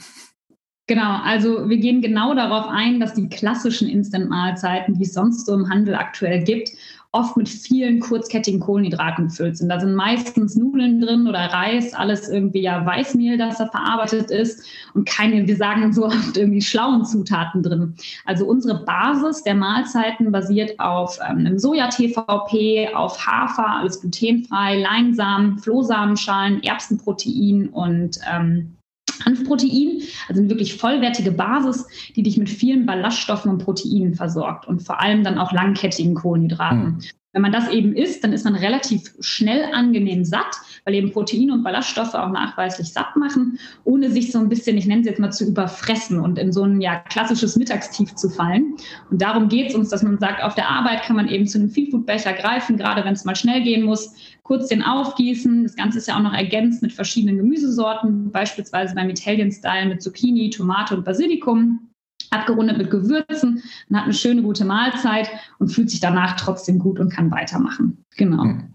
Genau, 0.88 1.20
also 1.24 1.68
wir 1.68 1.78
gehen 1.78 2.02
genau 2.02 2.36
darauf 2.36 2.68
ein, 2.68 3.00
dass 3.00 3.16
die 3.16 3.28
klassischen 3.28 3.90
Instant-Mahlzeiten, 3.90 4.94
die 4.94 5.04
es 5.04 5.14
sonst 5.14 5.48
so 5.48 5.56
im 5.56 5.68
Handel 5.68 5.96
aktuell 5.96 6.44
gibt, 6.44 6.70
oft 7.12 7.38
mit 7.38 7.50
vielen 7.50 8.02
kurzkettigen 8.02 8.60
Kohlenhydraten 8.60 9.30
gefüllt 9.30 9.58
sind. 9.58 9.70
Da 9.70 9.80
sind 9.80 9.96
meistens 9.96 10.56
Nudeln 10.56 11.02
drin 11.02 11.28
oder 11.28 11.40
Reis, 11.40 11.94
alles 11.94 12.30
irgendwie 12.30 12.62
ja 12.62 12.86
Weißmehl, 12.86 13.38
das 13.38 13.58
da 13.58 13.68
verarbeitet 13.68 14.30
ist 14.30 14.64
und 14.94 15.08
keine, 15.08 15.48
wir 15.48 15.56
sagen 15.56 15.92
so 15.92 16.06
oft 16.06 16.38
irgendwie 16.38 16.62
schlauen 16.62 17.06
Zutaten 17.06 17.64
drin. 17.64 17.96
Also 18.26 18.46
unsere 18.46 18.84
Basis 18.84 19.44
der 19.44 19.56
Mahlzeiten 19.56 20.32
basiert 20.32 20.80
auf 20.80 21.18
ähm, 21.28 21.38
einem 21.38 21.58
Soja-TVP, 21.58 22.94
auf 22.94 23.26
Hafer, 23.26 23.68
alles 23.80 24.02
glutenfrei, 24.02 24.82
Leinsamen, 24.82 25.58
Flohsamenschalen, 25.58 26.62
Erbsenprotein 26.62 27.70
und 27.70 28.20
ähm, 28.32 28.76
Hanfprotein, 29.24 30.02
also 30.28 30.42
eine 30.42 30.50
wirklich 30.50 30.76
vollwertige 30.76 31.32
Basis, 31.32 31.86
die 32.16 32.24
dich 32.24 32.38
mit 32.38 32.50
vielen 32.50 32.86
Ballaststoffen 32.86 33.52
und 33.52 33.60
Proteinen 33.60 34.16
versorgt 34.16 34.68
und 34.68 34.82
vor 34.82 35.02
allem 35.02 35.24
dann 35.24 35.38
auch 35.38 35.52
langkettigen 35.52 36.16
Kohlenhydraten. 36.16 36.86
Mhm. 36.86 37.00
Wenn 37.36 37.42
man 37.42 37.52
das 37.52 37.68
eben 37.68 37.94
isst, 37.94 38.24
dann 38.24 38.32
ist 38.32 38.46
man 38.46 38.56
relativ 38.56 39.14
schnell 39.20 39.66
angenehm 39.74 40.24
satt, 40.24 40.56
weil 40.86 40.94
eben 40.94 41.12
Proteine 41.12 41.52
und 41.52 41.64
Ballaststoffe 41.64 42.14
auch 42.14 42.32
nachweislich 42.32 42.94
satt 42.94 43.18
machen, 43.18 43.60
ohne 43.84 44.10
sich 44.10 44.32
so 44.32 44.40
ein 44.40 44.48
bisschen, 44.48 44.78
ich 44.78 44.86
nenne 44.86 45.02
es 45.02 45.08
jetzt 45.08 45.20
mal, 45.20 45.32
zu 45.32 45.46
überfressen 45.46 46.22
und 46.22 46.40
in 46.40 46.54
so 46.54 46.64
ein 46.64 46.80
ja, 46.80 46.96
klassisches 46.96 47.58
Mittagstief 47.58 48.16
zu 48.16 48.30
fallen. 48.30 48.76
Und 49.12 49.22
darum 49.22 49.50
geht 49.50 49.72
es 49.72 49.76
uns, 49.76 49.90
dass 49.90 50.02
man 50.02 50.18
sagt, 50.18 50.42
auf 50.42 50.56
der 50.56 50.70
Arbeit 50.70 51.04
kann 51.04 51.18
man 51.18 51.28
eben 51.28 51.46
zu 51.46 51.60
einem 51.60 51.70
Feelfood-Becher 51.70 52.32
greifen, 52.32 52.78
gerade 52.78 53.04
wenn 53.04 53.16
es 53.16 53.26
mal 53.26 53.36
schnell 53.36 53.62
gehen 53.64 53.84
muss, 53.84 54.14
kurz 54.46 54.68
den 54.68 54.84
aufgießen. 54.84 55.64
Das 55.64 55.76
Ganze 55.76 55.98
ist 55.98 56.08
ja 56.08 56.16
auch 56.16 56.22
noch 56.22 56.34
ergänzt 56.34 56.82
mit 56.84 56.94
verschiedenen 56.94 57.38
Gemüsesorten, 57.38 58.32
beispielsweise 58.32 58.94
beim 58.94 59.10
Italien-Style 59.10 59.88
mit 59.88 60.02
Zucchini, 60.02 60.52
Tomate 60.52 60.96
und 60.96 61.04
Basilikum 61.04 61.90
abgerundet 62.30 62.78
mit 62.78 62.92
Gewürzen. 62.92 63.64
Man 63.90 64.02
hat 64.02 64.06
eine 64.06 64.14
schöne, 64.14 64.44
gute 64.44 64.66
Mahlzeit 64.66 65.30
und 65.60 65.70
fühlt 65.70 65.90
sich 65.90 66.00
danach 66.00 66.36
trotzdem 66.38 66.80
gut 66.80 67.00
und 67.00 67.10
kann 67.10 67.32
weitermachen. 67.32 68.04
Genau. 68.18 68.44
Hm. 68.44 68.74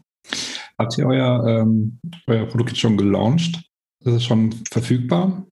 Habt 0.79 0.99
ihr 0.99 1.07
euer, 1.07 1.47
ähm, 1.47 1.99
euer 2.27 2.47
Produkt 2.47 2.71
jetzt 2.71 2.81
schon 2.81 2.97
gelauncht? 2.97 3.62
Ist 4.05 4.15
es 4.15 4.25
schon 4.25 4.53
verfügbar? 4.71 5.47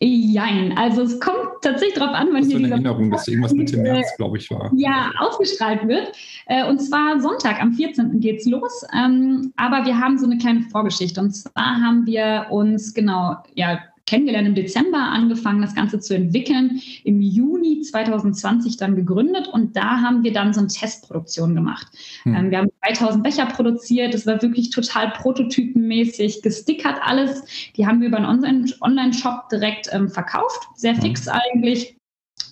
Jein, 0.00 0.76
also 0.76 1.02
es 1.02 1.20
kommt 1.20 1.47
tatsächlich 1.62 1.98
darauf 1.98 2.14
an, 2.14 2.28
wann 2.32 2.44
hier 2.44 2.56
eine 2.56 2.70
Erinnerung, 2.70 3.10
dass 3.10 3.28
irgendwas 3.28 3.52
Mitte 3.52 3.76
März, 3.76 4.16
glaube 4.16 4.38
ich, 4.38 4.50
war. 4.50 4.70
Ja, 4.74 5.10
ausgestrahlt 5.18 5.86
wird. 5.86 6.12
Äh, 6.46 6.68
und 6.68 6.78
zwar 6.80 7.20
Sonntag, 7.20 7.60
am 7.60 7.72
14. 7.72 8.20
geht 8.20 8.40
es 8.40 8.46
los. 8.46 8.84
Ähm, 8.94 9.52
aber 9.56 9.84
wir 9.84 9.98
haben 9.98 10.18
so 10.18 10.26
eine 10.26 10.38
kleine 10.38 10.62
Vorgeschichte. 10.70 11.20
Und 11.20 11.32
zwar 11.32 11.80
haben 11.80 12.06
wir 12.06 12.46
uns, 12.50 12.94
genau, 12.94 13.36
ja, 13.54 13.78
kennengelernt 14.08 14.48
im 14.48 14.54
Dezember, 14.54 14.98
angefangen, 14.98 15.60
das 15.60 15.74
Ganze 15.74 16.00
zu 16.00 16.14
entwickeln, 16.14 16.80
im 17.04 17.20
Juni 17.20 17.82
2020 17.82 18.78
dann 18.78 18.96
gegründet 18.96 19.48
und 19.48 19.76
da 19.76 20.00
haben 20.00 20.24
wir 20.24 20.32
dann 20.32 20.54
so 20.54 20.60
eine 20.60 20.68
Testproduktion 20.68 21.54
gemacht. 21.54 21.86
Hm. 22.22 22.34
Ähm, 22.34 22.50
wir 22.50 22.58
haben 22.58 22.68
3000 22.86 23.22
Becher 23.22 23.46
produziert, 23.46 24.14
das 24.14 24.26
war 24.26 24.40
wirklich 24.40 24.70
total 24.70 25.10
prototypenmäßig, 25.10 26.42
gestickert 26.42 26.98
alles. 27.02 27.44
Die 27.76 27.86
haben 27.86 28.00
wir 28.00 28.08
über 28.08 28.18
einen 28.18 28.72
Online-Shop 28.80 29.48
direkt 29.50 29.88
ähm, 29.92 30.08
verkauft, 30.08 30.68
sehr 30.74 30.94
hm. 30.94 31.02
fix 31.02 31.28
eigentlich 31.28 31.97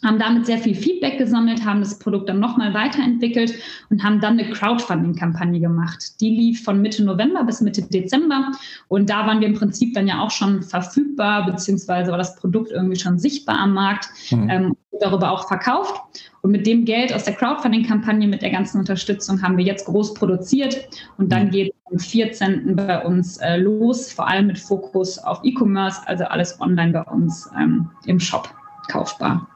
haben 0.07 0.19
damit 0.19 0.47
sehr 0.47 0.59
viel 0.59 0.75
Feedback 0.75 1.19
gesammelt, 1.19 1.65
haben 1.65 1.81
das 1.81 1.99
Produkt 1.99 2.29
dann 2.29 2.41
nochmal 2.41 2.73
weiterentwickelt 2.73 3.55
und 3.91 4.03
haben 4.03 4.21
dann 4.21 4.39
eine 4.39 4.49
Crowdfunding-Kampagne 4.51 5.61
gemacht. 5.61 6.21
Die 6.21 6.31
lief 6.31 6.63
von 6.65 6.81
Mitte 6.81 7.05
November 7.05 7.45
bis 7.45 7.61
Mitte 7.61 7.83
Dezember 7.83 8.53
und 8.89 9.11
da 9.11 9.27
waren 9.27 9.41
wir 9.41 9.49
im 9.49 9.55
Prinzip 9.55 9.95
dann 9.95 10.07
ja 10.07 10.21
auch 10.21 10.31
schon 10.31 10.63
verfügbar, 10.63 11.47
beziehungsweise 11.47 12.11
war 12.11 12.19
das 12.19 12.37
Produkt 12.37 12.71
irgendwie 12.71 12.99
schon 12.99 13.19
sichtbar 13.19 13.59
am 13.59 13.75
Markt, 13.75 14.09
mhm. 14.31 14.49
ähm, 14.49 14.77
darüber 15.01 15.31
auch 15.31 15.49
verkauft. 15.49 16.01
Und 16.43 16.53
mit 16.53 16.67
dem 16.67 16.85
Geld 16.85 17.13
aus 17.13 17.25
der 17.25 17.35
Crowdfunding-Kampagne, 17.35 18.29
mit 18.29 18.41
der 18.41 18.51
ganzen 18.51 18.79
Unterstützung, 18.79 19.43
haben 19.43 19.57
wir 19.57 19.65
jetzt 19.65 19.87
groß 19.87 20.15
produziert 20.15 20.89
und 21.19 21.33
dann 21.33 21.47
mhm. 21.47 21.51
geht 21.51 21.75
am 21.91 21.99
14. 21.99 22.77
bei 22.77 23.05
uns 23.05 23.39
äh, 23.39 23.57
los, 23.57 24.13
vor 24.13 24.29
allem 24.29 24.47
mit 24.47 24.59
Fokus 24.59 25.19
auf 25.19 25.41
E-Commerce, 25.43 26.01
also 26.07 26.25
alles 26.25 26.61
online 26.61 26.93
bei 26.93 27.03
uns 27.03 27.51
ähm, 27.59 27.91
im 28.07 28.21
Shop 28.21 28.49
kaufbar. 28.89 29.49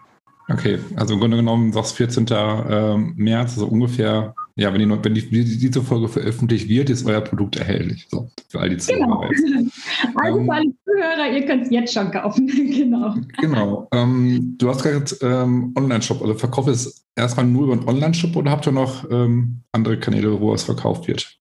Okay, 0.50 0.78
also 0.96 1.14
im 1.14 1.20
Grunde 1.20 1.36
genommen 1.36 1.72
sagst 1.72 1.96
14. 1.96 2.26
Ähm, 2.32 3.14
März, 3.16 3.52
also 3.52 3.66
ungefähr, 3.66 4.34
ja, 4.56 4.72
wenn, 4.72 4.80
die, 4.80 4.88
wenn 4.90 5.14
die, 5.14 5.24
diese 5.58 5.80
Folge 5.80 6.08
veröffentlicht 6.08 6.68
wird, 6.68 6.90
ist 6.90 7.06
euer 7.06 7.20
Produkt 7.20 7.56
erhältlich. 7.56 8.06
So, 8.10 8.28
für 8.48 8.60
all 8.60 8.70
die 8.70 8.76
Zuhörer. 8.76 9.28
Genau. 9.28 9.30
Also 10.16 10.38
ähm, 10.38 10.46
für 10.46 10.52
alle 10.52 10.72
Zuhörer, 10.84 11.32
ihr 11.32 11.46
könnt 11.46 11.62
es 11.64 11.70
jetzt 11.70 11.94
schon 11.94 12.10
kaufen. 12.10 12.46
genau. 12.76 13.14
Genau. 13.40 13.88
Ähm, 13.92 14.56
du 14.58 14.68
hast 14.68 14.82
gerade 14.82 15.04
ähm, 15.22 15.72
Online-Shop, 15.76 16.20
also 16.20 16.34
verkauft 16.34 16.68
es 16.68 17.06
erstmal 17.14 17.46
nur 17.46 17.64
über 17.64 17.72
einen 17.74 17.88
Online-Shop 17.88 18.34
oder 18.34 18.50
habt 18.50 18.66
ihr 18.66 18.72
noch 18.72 19.08
ähm, 19.10 19.62
andere 19.72 19.98
Kanäle, 19.98 20.40
wo 20.40 20.52
es 20.52 20.64
verkauft 20.64 21.06
wird? 21.06 21.39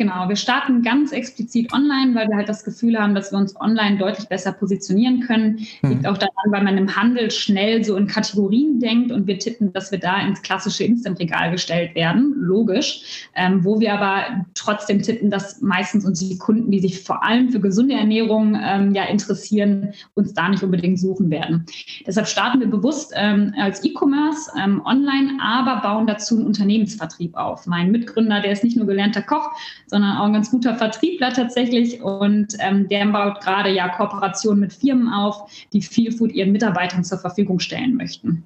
Genau, 0.00 0.30
wir 0.30 0.36
starten 0.36 0.80
ganz 0.80 1.12
explizit 1.12 1.74
online, 1.74 2.14
weil 2.14 2.26
wir 2.26 2.36
halt 2.36 2.48
das 2.48 2.64
Gefühl 2.64 2.98
haben, 2.98 3.14
dass 3.14 3.32
wir 3.32 3.38
uns 3.38 3.54
online 3.60 3.98
deutlich 3.98 4.26
besser 4.28 4.50
positionieren 4.50 5.20
können. 5.20 5.66
Hm. 5.82 5.90
Liegt 5.90 6.06
auch 6.06 6.16
daran, 6.16 6.46
weil 6.46 6.64
man 6.64 6.78
im 6.78 6.96
Handel 6.96 7.30
schnell 7.30 7.84
so 7.84 7.96
in 7.96 8.06
Kategorien 8.06 8.80
denkt 8.80 9.12
und 9.12 9.26
wir 9.26 9.38
tippen, 9.38 9.74
dass 9.74 9.92
wir 9.92 9.98
da 9.98 10.18
ins 10.22 10.40
klassische 10.40 10.84
Instant-Regal 10.84 11.50
gestellt 11.50 11.94
werden, 11.94 12.32
logisch. 12.38 13.28
Ähm, 13.34 13.62
wo 13.62 13.78
wir 13.78 13.92
aber 13.92 14.46
trotzdem 14.54 15.02
tippen, 15.02 15.28
dass 15.28 15.60
meistens 15.60 16.06
unsere 16.06 16.38
Kunden, 16.38 16.70
die 16.70 16.80
sich 16.80 17.02
vor 17.02 17.22
allem 17.22 17.50
für 17.50 17.60
gesunde 17.60 17.92
Ernährung 17.92 18.58
ähm, 18.58 18.94
ja 18.94 19.04
interessieren, 19.04 19.92
uns 20.14 20.32
da 20.32 20.48
nicht 20.48 20.62
unbedingt 20.62 20.98
suchen 20.98 21.30
werden. 21.30 21.66
Deshalb 22.06 22.26
starten 22.26 22.60
wir 22.60 22.68
bewusst 22.68 23.12
ähm, 23.14 23.52
als 23.58 23.84
E-Commerce 23.84 24.50
ähm, 24.58 24.80
online, 24.86 25.36
aber 25.42 25.82
bauen 25.82 26.06
dazu 26.06 26.36
einen 26.36 26.46
Unternehmensvertrieb 26.46 27.36
auf. 27.36 27.66
Mein 27.66 27.90
Mitgründer, 27.90 28.40
der 28.40 28.52
ist 28.52 28.64
nicht 28.64 28.78
nur 28.78 28.86
gelernter 28.86 29.20
Koch, 29.20 29.50
sondern 29.90 30.16
auch 30.16 30.24
ein 30.24 30.32
ganz 30.32 30.50
guter 30.50 30.76
Vertriebler 30.76 31.32
tatsächlich. 31.32 32.00
Und 32.00 32.56
ähm, 32.60 32.88
der 32.88 33.06
baut 33.06 33.40
gerade 33.40 33.70
ja 33.70 33.88
Kooperationen 33.88 34.60
mit 34.60 34.72
Firmen 34.72 35.12
auf, 35.12 35.50
die 35.72 35.82
Feel 35.82 36.12
Food 36.12 36.32
ihren 36.32 36.52
Mitarbeitern 36.52 37.04
zur 37.04 37.18
Verfügung 37.18 37.58
stellen 37.58 37.96
möchten. 37.96 38.44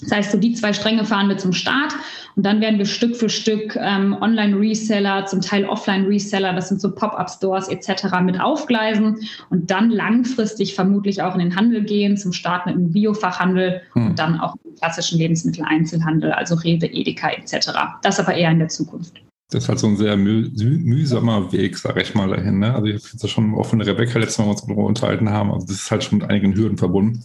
Das 0.00 0.12
heißt, 0.12 0.32
so 0.32 0.38
die 0.38 0.52
zwei 0.52 0.72
Stränge 0.72 1.04
fahren 1.04 1.28
wir 1.28 1.38
zum 1.38 1.52
Start 1.52 1.94
und 2.34 2.44
dann 2.44 2.60
werden 2.60 2.78
wir 2.78 2.84
Stück 2.84 3.16
für 3.16 3.30
Stück 3.30 3.76
ähm, 3.80 4.14
Online-Reseller, 4.20 5.24
zum 5.24 5.40
Teil 5.40 5.64
Offline-Reseller, 5.64 6.52
das 6.52 6.68
sind 6.68 6.82
so 6.82 6.94
Pop-up-Stores 6.94 7.68
etc. 7.68 8.20
mit 8.22 8.38
aufgleisen 8.38 9.20
und 9.48 9.70
dann 9.70 9.90
langfristig 9.90 10.74
vermutlich 10.74 11.22
auch 11.22 11.32
in 11.34 11.40
den 11.40 11.56
Handel 11.56 11.82
gehen, 11.82 12.18
zum 12.18 12.34
Start 12.34 12.66
mit 12.66 12.74
dem 12.74 12.92
Biofachhandel 12.92 13.80
hm. 13.94 14.08
und 14.08 14.18
dann 14.18 14.38
auch 14.38 14.54
im 14.64 14.74
klassischen 14.74 15.18
Lebensmitteleinzelhandel, 15.18 16.32
also 16.32 16.56
Rewe, 16.56 16.86
Edeka 16.86 17.30
etc. 17.30 17.70
Das 18.02 18.20
aber 18.20 18.34
eher 18.34 18.50
in 18.50 18.58
der 18.58 18.68
Zukunft. 18.68 19.22
Das 19.50 19.62
ist 19.62 19.68
halt 19.68 19.78
so 19.78 19.86
ein 19.86 19.96
sehr 19.96 20.16
müh 20.16 20.50
mühsamer 20.56 21.52
Weg, 21.52 21.78
sag 21.78 21.96
ich 22.00 22.14
mal, 22.14 22.28
dahin. 22.28 22.58
Ne? 22.58 22.74
Also 22.74 22.86
ich 22.86 22.94
habe 22.94 23.04
jetzt 23.12 23.30
schon 23.30 23.54
auch 23.54 23.66
von 23.66 23.78
der 23.78 23.86
Rebecca 23.86 24.18
letztes 24.18 24.38
Mal 24.38 24.50
uns 24.50 24.62
darüber 24.62 24.84
unterhalten 24.84 25.30
haben. 25.30 25.52
Also 25.52 25.66
das 25.66 25.76
ist 25.76 25.90
halt 25.90 26.02
schon 26.02 26.18
mit 26.18 26.28
einigen 26.28 26.56
Hürden 26.56 26.78
verbunden. 26.78 27.24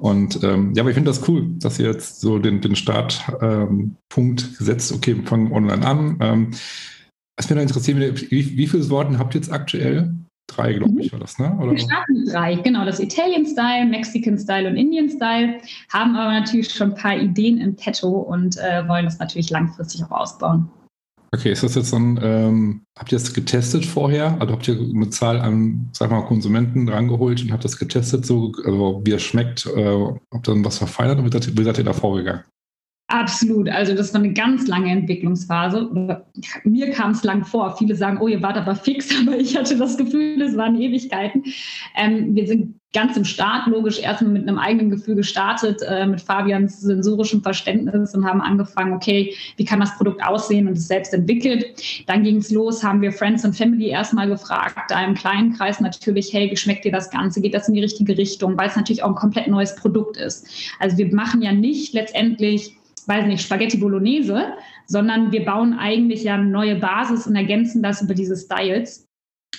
Und 0.00 0.42
ähm, 0.42 0.72
ja, 0.74 0.82
aber 0.82 0.90
ich 0.90 0.94
finde 0.94 1.10
das 1.10 1.28
cool, 1.28 1.46
dass 1.58 1.78
ihr 1.78 1.86
jetzt 1.86 2.20
so 2.20 2.38
den, 2.38 2.60
den 2.60 2.74
Startpunkt 2.74 3.92
ähm, 4.12 4.56
gesetzt, 4.58 4.92
okay, 4.92 5.16
wir 5.16 5.24
fangen 5.24 5.52
online 5.52 5.86
an. 5.86 6.18
Ähm, 6.20 6.50
was 7.36 7.48
mir 7.48 7.56
da 7.56 7.62
interessiert, 7.62 8.30
wie, 8.30 8.56
wie 8.56 8.66
viele 8.66 8.82
Sorten 8.82 9.18
habt 9.18 9.34
ihr 9.34 9.40
jetzt 9.40 9.52
aktuell? 9.52 10.14
Drei, 10.48 10.74
glaube 10.74 11.00
ich, 11.00 11.12
war 11.12 11.18
das, 11.18 11.38
ne? 11.38 11.56
Oder? 11.60 11.72
Wir 11.72 11.78
starten 11.78 12.20
mit 12.20 12.32
drei, 12.32 12.54
genau. 12.54 12.84
Das 12.84 13.00
Italian-Style, 13.00 13.86
Mexican-Style 13.86 14.68
und 14.68 14.76
Indian-Style. 14.76 15.58
Haben 15.92 16.14
aber 16.14 16.32
natürlich 16.32 16.72
schon 16.72 16.92
ein 16.92 16.96
paar 16.96 17.16
Ideen 17.16 17.58
im 17.58 17.74
Petto 17.74 18.10
und 18.10 18.56
äh, 18.58 18.86
wollen 18.88 19.04
das 19.06 19.18
natürlich 19.18 19.50
langfristig 19.50 20.04
auch 20.04 20.12
ausbauen. 20.12 20.70
Okay, 21.36 21.52
ist 21.52 21.62
das 21.62 21.74
jetzt 21.74 21.92
dann, 21.92 22.18
ähm, 22.22 22.86
habt 22.98 23.12
ihr 23.12 23.18
das 23.18 23.34
getestet 23.34 23.84
vorher? 23.84 24.40
Also 24.40 24.54
habt 24.54 24.66
ihr 24.68 24.78
eine 24.78 25.10
Zahl 25.10 25.38
an, 25.38 25.90
sag 25.92 26.10
mal, 26.10 26.22
Konsumenten 26.22 26.88
rangeholt 26.88 27.42
und 27.42 27.52
habt 27.52 27.62
das 27.62 27.78
getestet, 27.78 28.24
so, 28.24 28.52
also 28.64 29.02
wie 29.04 29.10
es 29.12 29.22
schmeckt? 29.22 29.66
Äh, 29.66 30.14
habt 30.32 30.48
dann 30.48 30.64
was 30.64 30.78
verfeinert 30.78 31.18
und 31.18 31.58
wie 31.58 31.64
seid 31.64 31.76
ihr 31.76 31.84
da 31.84 31.92
vorgegangen? 31.92 32.44
Absolut. 33.08 33.68
Also 33.68 33.94
das 33.94 34.12
war 34.12 34.20
eine 34.20 34.32
ganz 34.32 34.66
lange 34.66 34.90
Entwicklungsphase. 34.90 36.24
Mir 36.64 36.90
kam 36.90 37.12
es 37.12 37.22
lang 37.22 37.44
vor. 37.44 37.76
Viele 37.76 37.94
sagen, 37.94 38.18
oh, 38.20 38.26
ihr 38.26 38.42
wart 38.42 38.56
aber 38.56 38.74
fix, 38.74 39.14
aber 39.20 39.38
ich 39.38 39.56
hatte 39.56 39.76
das 39.76 39.96
Gefühl, 39.96 40.42
es 40.42 40.56
waren 40.56 40.80
Ewigkeiten. 40.80 41.44
Ähm, 41.96 42.34
wir 42.34 42.48
sind 42.48 42.80
ganz 42.92 43.16
im 43.16 43.24
Start 43.24 43.68
logisch 43.68 44.00
erstmal 44.00 44.32
mit 44.32 44.48
einem 44.48 44.58
eigenen 44.58 44.90
Gefühl 44.90 45.14
gestartet, 45.14 45.82
äh, 45.86 46.06
mit 46.06 46.20
Fabians 46.20 46.80
sensorischem 46.80 47.42
Verständnis 47.42 48.14
und 48.14 48.24
haben 48.24 48.40
angefangen, 48.40 48.94
okay, 48.94 49.34
wie 49.56 49.64
kann 49.64 49.80
das 49.80 49.96
Produkt 49.96 50.24
aussehen 50.24 50.66
und 50.66 50.78
es 50.78 50.88
selbst 50.88 51.12
entwickelt. 51.12 51.66
Dann 52.06 52.24
ging 52.24 52.38
es 52.38 52.50
los, 52.50 52.82
haben 52.82 53.02
wir 53.02 53.12
Friends 53.12 53.44
und 53.44 53.54
Family 53.54 53.88
erstmal 53.88 54.28
gefragt, 54.28 54.78
da 54.88 55.04
im 55.04 55.14
kleinen 55.14 55.52
Kreis 55.52 55.78
natürlich, 55.78 56.32
hey, 56.32 56.50
wie 56.50 56.56
schmeckt 56.56 56.84
dir 56.84 56.92
das 56.92 57.10
Ganze? 57.10 57.40
Geht 57.40 57.54
das 57.54 57.68
in 57.68 57.74
die 57.74 57.82
richtige 57.82 58.16
Richtung? 58.16 58.56
Weil 58.56 58.68
es 58.68 58.76
natürlich 58.76 59.02
auch 59.02 59.10
ein 59.10 59.14
komplett 59.14 59.46
neues 59.46 59.76
Produkt 59.76 60.16
ist. 60.16 60.48
Also 60.80 60.96
wir 60.96 61.14
machen 61.14 61.42
ja 61.42 61.52
nicht 61.52 61.92
letztendlich 61.92 62.76
weiß 63.08 63.26
nicht, 63.26 63.42
Spaghetti 63.42 63.76
Bolognese, 63.76 64.54
sondern 64.86 65.32
wir 65.32 65.44
bauen 65.44 65.74
eigentlich 65.78 66.24
ja 66.24 66.34
eine 66.34 66.46
neue 66.46 66.76
Basis 66.76 67.26
und 67.26 67.36
ergänzen 67.36 67.82
das 67.82 68.02
über 68.02 68.14
diese 68.14 68.36
Styles 68.36 69.08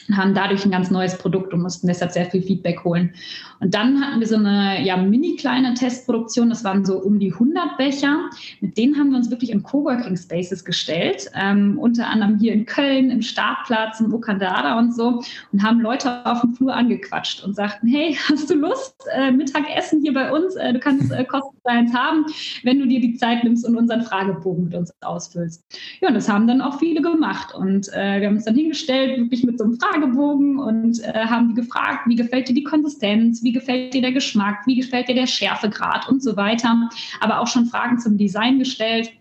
und 0.08 0.18
haben 0.18 0.34
dadurch 0.34 0.66
ein 0.66 0.72
ganz 0.72 0.92
neues 0.92 1.18
Produkt 1.18 1.54
und 1.54 1.62
mussten 1.62 1.88
deshalb 1.88 2.12
sehr 2.12 2.26
viel 2.26 2.42
Feedback 2.42 2.84
holen. 2.84 3.14
Und 3.60 3.74
dann 3.74 4.02
hatten 4.02 4.20
wir 4.20 4.28
so 4.28 4.36
eine 4.36 4.84
ja, 4.84 4.98
mini 4.98 5.36
kleine 5.36 5.74
Testproduktion, 5.74 6.50
das 6.50 6.64
waren 6.64 6.86
so 6.86 7.00
um 7.00 7.20
die 7.20 7.34
100 7.34 7.78
Becher. 7.78 8.30
Mit 8.62 8.78
denen 8.78 8.98
haben 8.98 9.10
wir 9.10 9.18
uns 9.18 9.32
wirklich 9.32 9.52
in 9.52 9.64
Coworking 9.64 10.16
Spaces 10.16 10.64
gestellt, 10.64 11.30
ähm, 11.34 11.78
unter 11.80 12.08
anderem 12.08 12.38
hier 12.38 12.54
in 12.54 12.66
Köln, 12.66 13.10
im 13.10 13.22
Startplatz, 13.22 14.00
im 14.00 14.14
Okandada 14.14 14.78
und 14.78 14.96
so 14.96 15.22
und 15.52 15.64
haben 15.64 15.82
Leute 15.82 16.26
auf 16.26 16.42
dem 16.42 16.54
Flur 16.54 16.74
angequatscht 16.74 17.44
und 17.44 17.56
sagten, 17.56 17.88
hey, 17.88 18.16
hast 18.30 18.50
du 18.50 18.56
Lust, 18.56 18.96
äh, 19.14 19.32
Mittagessen 19.32 20.02
hier 20.02 20.14
bei 20.14 20.32
uns? 20.32 20.56
Äh, 20.56 20.74
du 20.74 20.80
kannst 20.80 21.12
äh, 21.12 21.26
kostenfrei 21.26 21.86
haben, 21.94 22.26
wenn 22.64 22.80
du 22.80 22.88
dir 22.88 23.00
die 23.00 23.16
Zeit 23.16 23.44
nimmst 23.44 23.66
und 23.66 23.76
unseren 23.76 24.02
Fragebogen 24.02 24.66
mit 24.66 24.76
uns 24.76 24.94
ausfüllst. 25.02 25.64
Ja, 26.02 26.10
und 26.10 26.14
das 26.14 26.30
haben 26.30 26.48
dann 26.48 26.62
auch 26.62 26.80
viele 26.80 27.02
gemacht 27.02 27.54
und 27.54 27.88
äh, 27.94 28.20
wir 28.20 28.28
haben 28.28 28.36
uns 28.36 28.46
dann 28.46 28.56
hingestellt, 28.56 29.18
wirklich 29.18 29.44
mit 29.44 29.58
so 29.58 29.66
einem 29.66 29.80
Fragebogen 29.80 29.97
Fragebogen 29.98 30.60
und 30.60 31.04
äh, 31.04 31.26
haben 31.26 31.50
die 31.50 31.54
gefragt, 31.56 32.08
wie 32.08 32.16
gefällt 32.16 32.50
dir 32.50 32.54
die 32.54 32.64
Konsistenz, 32.64 33.44
wie 33.44 33.52
gefällt 33.52 33.94
dir 33.94 34.02
der 34.02 34.12
Geschmack, 34.12 34.66
wie 34.66 34.76
gefällt 34.76 35.10
dir 35.10 35.16
der 35.16 35.28
Schärfegrad 35.28 36.08
und 36.08 36.22
so 36.22 36.36
weiter. 36.38 36.90
Aber 37.20 37.40
auch 37.40 37.48
schon 37.48 37.66
Fragen 37.66 38.00
zum 38.00 38.18
Design 38.18 38.60
gestellt. 38.60 39.12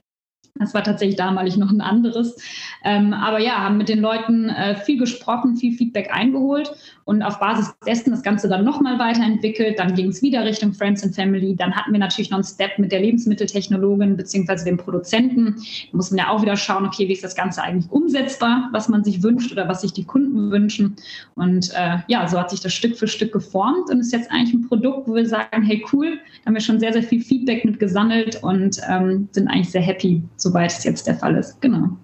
Das 0.58 0.74
war 0.74 0.82
tatsächlich 0.82 1.16
damals 1.16 1.56
noch 1.56 1.70
ein 1.70 1.80
anderes. 1.80 2.36
Ähm, 2.84 3.12
aber 3.12 3.38
ja, 3.38 3.58
haben 3.58 3.76
mit 3.76 3.88
den 3.88 4.00
Leuten 4.00 4.48
äh, 4.48 4.76
viel 4.76 4.98
gesprochen, 4.98 5.56
viel 5.56 5.76
Feedback 5.76 6.10
eingeholt 6.12 6.72
und 7.04 7.22
auf 7.22 7.38
Basis 7.38 7.72
dessen 7.86 8.10
das 8.10 8.22
Ganze 8.22 8.48
dann 8.48 8.64
nochmal 8.64 8.98
weiterentwickelt. 8.98 9.78
Dann 9.78 9.94
ging 9.94 10.08
es 10.08 10.22
wieder 10.22 10.44
Richtung 10.44 10.72
Friends 10.72 11.04
and 11.04 11.14
Family. 11.14 11.54
Dann 11.54 11.74
hatten 11.74 11.92
wir 11.92 12.00
natürlich 12.00 12.30
noch 12.30 12.38
einen 12.38 12.44
Step 12.44 12.78
mit 12.78 12.90
der 12.90 13.00
Lebensmitteltechnologin 13.00 14.16
beziehungsweise 14.16 14.64
dem 14.64 14.76
Produzenten. 14.76 15.54
Da 15.90 15.96
muss 15.96 16.10
man 16.10 16.18
ja 16.18 16.28
auch 16.30 16.42
wieder 16.42 16.56
schauen, 16.56 16.84
okay, 16.84 17.08
wie 17.08 17.12
ist 17.12 17.22
das 17.22 17.36
Ganze 17.36 17.62
eigentlich 17.62 17.90
umsetzbar, 17.92 18.68
was 18.72 18.88
man 18.88 19.04
sich 19.04 19.22
wünscht 19.22 19.52
oder 19.52 19.68
was 19.68 19.82
sich 19.82 19.92
die 19.92 20.04
Kunden 20.04 20.50
wünschen. 20.50 20.96
Und 21.36 21.72
äh, 21.74 21.98
ja, 22.08 22.26
so 22.26 22.38
hat 22.40 22.50
sich 22.50 22.60
das 22.60 22.74
Stück 22.74 22.96
für 22.96 23.06
Stück 23.06 23.32
geformt 23.32 23.88
und 23.90 24.00
ist 24.00 24.12
jetzt 24.12 24.30
eigentlich 24.32 24.54
ein 24.54 24.68
Produkt, 24.68 25.06
wo 25.06 25.14
wir 25.14 25.26
sagen, 25.26 25.62
hey 25.62 25.84
cool, 25.92 26.18
da 26.42 26.46
haben 26.46 26.54
wir 26.54 26.60
schon 26.60 26.80
sehr, 26.80 26.92
sehr 26.92 27.02
viel 27.02 27.20
Feedback 27.20 27.64
mit 27.64 27.78
gesammelt 27.78 28.42
und 28.42 28.80
ähm, 28.88 29.28
sind 29.30 29.46
eigentlich 29.48 29.70
sehr 29.70 29.82
happy, 29.82 30.22
soweit 30.46 30.72
es 30.72 30.84
jetzt 30.84 31.06
der 31.06 31.16
Fall 31.16 31.36
ist. 31.36 31.60
Genau. 31.60 31.96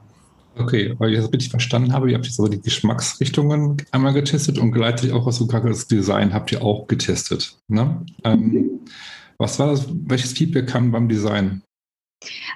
Okay, 0.59 0.95
weil 0.99 1.11
ich 1.11 1.17
das 1.17 1.33
richtig 1.33 1.51
verstanden 1.51 1.93
habe, 1.93 2.11
ihr 2.11 2.17
habt 2.17 2.27
jetzt 2.27 2.39
aber 2.39 2.51
die 2.51 2.61
Geschmacksrichtungen 2.61 3.79
einmal 3.91 4.13
getestet 4.13 4.59
und 4.59 4.73
gleichzeitig 4.73 5.15
auch 5.15 5.25
was 5.25 5.37
so 5.37 5.47
das 5.47 5.89
Design 5.89 6.35
habt 6.35 6.53
ihr 6.53 6.63
auch 6.63 6.87
getestet. 6.89 7.57
Ne? 7.69 8.05
Ähm, 8.25 8.41
mhm. 8.41 8.81
Was 9.39 9.59
war 9.59 9.69
das, 9.69 9.89
welches 10.07 10.33
Feedback 10.33 10.69
kam 10.69 10.93
beim 10.93 11.09
Design? 11.09 11.63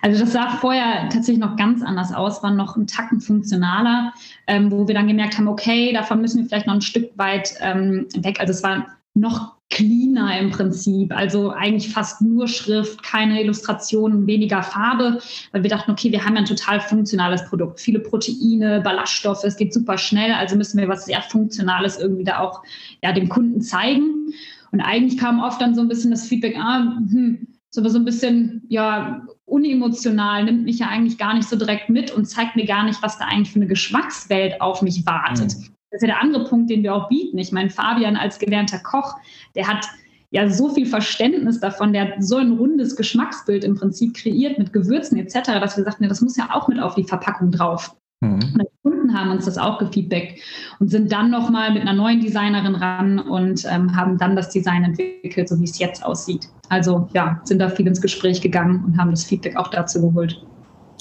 Also 0.02 0.20
das 0.20 0.32
sah 0.32 0.48
vorher 0.58 1.08
tatsächlich 1.08 1.38
noch 1.38 1.56
ganz 1.56 1.82
anders 1.82 2.12
aus, 2.12 2.42
war 2.42 2.52
noch 2.52 2.76
ein 2.76 2.86
Tacken 2.86 3.20
funktionaler, 3.20 4.12
ähm, 4.46 4.70
wo 4.70 4.86
wir 4.86 4.94
dann 4.94 5.08
gemerkt 5.08 5.36
haben, 5.38 5.48
okay, 5.48 5.92
davon 5.92 6.20
müssen 6.20 6.42
wir 6.42 6.48
vielleicht 6.48 6.66
noch 6.66 6.74
ein 6.74 6.82
Stück 6.82 7.10
weit 7.16 7.54
ähm, 7.60 8.06
weg. 8.18 8.38
Also 8.40 8.52
es 8.52 8.62
war 8.62 8.86
noch 9.16 9.56
cleaner 9.70 10.38
im 10.38 10.50
Prinzip. 10.50 11.12
Also 11.14 11.50
eigentlich 11.50 11.92
fast 11.92 12.22
nur 12.22 12.46
Schrift, 12.46 13.02
keine 13.02 13.42
Illustrationen, 13.42 14.26
weniger 14.26 14.62
Farbe, 14.62 15.18
weil 15.52 15.62
wir 15.62 15.70
dachten, 15.70 15.90
okay, 15.90 16.12
wir 16.12 16.24
haben 16.24 16.34
ja 16.34 16.40
ein 16.40 16.46
total 16.46 16.80
funktionales 16.80 17.44
Produkt. 17.48 17.80
Viele 17.80 17.98
Proteine, 17.98 18.80
Ballaststoffe, 18.82 19.42
es 19.42 19.56
geht 19.56 19.74
super 19.74 19.98
schnell, 19.98 20.32
also 20.32 20.56
müssen 20.56 20.78
wir 20.78 20.88
was 20.88 21.06
sehr 21.06 21.20
Funktionales 21.22 21.98
irgendwie 21.98 22.24
da 22.24 22.38
auch 22.38 22.62
ja, 23.02 23.12
dem 23.12 23.28
Kunden 23.28 23.60
zeigen. 23.60 24.32
Und 24.70 24.80
eigentlich 24.80 25.18
kam 25.18 25.42
oft 25.42 25.60
dann 25.60 25.74
so 25.74 25.80
ein 25.80 25.88
bisschen 25.88 26.10
das 26.10 26.28
Feedback, 26.28 26.56
ah, 26.58 26.96
hm, 27.10 27.48
so 27.70 27.82
ein 27.82 28.04
bisschen, 28.04 28.62
ja, 28.68 29.26
unemotional, 29.46 30.44
nimmt 30.44 30.64
mich 30.64 30.78
ja 30.78 30.88
eigentlich 30.88 31.18
gar 31.18 31.34
nicht 31.34 31.48
so 31.48 31.56
direkt 31.56 31.88
mit 31.88 32.10
und 32.10 32.26
zeigt 32.26 32.56
mir 32.56 32.66
gar 32.66 32.84
nicht, 32.84 33.02
was 33.02 33.18
da 33.18 33.26
eigentlich 33.26 33.52
für 33.52 33.60
eine 33.60 33.68
Geschmackswelt 33.68 34.60
auf 34.60 34.82
mich 34.82 35.06
wartet. 35.06 35.56
Mhm. 35.56 35.75
Das 35.96 36.02
ist 36.02 36.08
ja 36.08 36.14
der 36.14 36.22
andere 36.22 36.44
Punkt, 36.44 36.68
den 36.68 36.82
wir 36.82 36.94
auch 36.94 37.08
bieten. 37.08 37.38
Ich 37.38 37.52
meine, 37.52 37.70
Fabian 37.70 38.16
als 38.16 38.38
gelernter 38.38 38.78
Koch, 38.80 39.14
der 39.54 39.66
hat 39.66 39.86
ja 40.30 40.46
so 40.50 40.68
viel 40.68 40.84
Verständnis 40.84 41.58
davon, 41.58 41.94
der 41.94 42.02
hat 42.02 42.14
so 42.18 42.36
ein 42.36 42.52
rundes 42.52 42.96
Geschmacksbild 42.96 43.64
im 43.64 43.76
Prinzip 43.76 44.14
kreiert 44.14 44.58
mit 44.58 44.74
Gewürzen 44.74 45.16
etc., 45.16 45.58
dass 45.58 45.78
wir 45.78 45.84
sagten, 45.84 46.06
das 46.06 46.20
muss 46.20 46.36
ja 46.36 46.50
auch 46.52 46.68
mit 46.68 46.78
auf 46.80 46.96
die 46.96 47.04
Verpackung 47.04 47.50
drauf. 47.50 47.96
Mhm. 48.20 48.34
Und 48.34 48.58
die 48.60 48.82
Kunden 48.82 49.18
haben 49.18 49.30
uns 49.30 49.46
das 49.46 49.56
auch 49.56 49.78
gefeedbackt 49.78 50.38
und 50.80 50.90
sind 50.90 51.10
dann 51.10 51.30
nochmal 51.30 51.72
mit 51.72 51.80
einer 51.80 51.94
neuen 51.94 52.20
Designerin 52.20 52.74
ran 52.74 53.18
und 53.18 53.64
ähm, 53.70 53.96
haben 53.96 54.18
dann 54.18 54.36
das 54.36 54.50
Design 54.50 54.84
entwickelt, 54.84 55.48
so 55.48 55.58
wie 55.58 55.64
es 55.64 55.78
jetzt 55.78 56.04
aussieht. 56.04 56.50
Also 56.68 57.08
ja, 57.14 57.40
sind 57.44 57.58
da 57.58 57.70
viel 57.70 57.86
ins 57.86 58.02
Gespräch 58.02 58.42
gegangen 58.42 58.84
und 58.84 58.98
haben 58.98 59.12
das 59.12 59.24
Feedback 59.24 59.56
auch 59.56 59.68
dazu 59.68 60.02
geholt. 60.02 60.44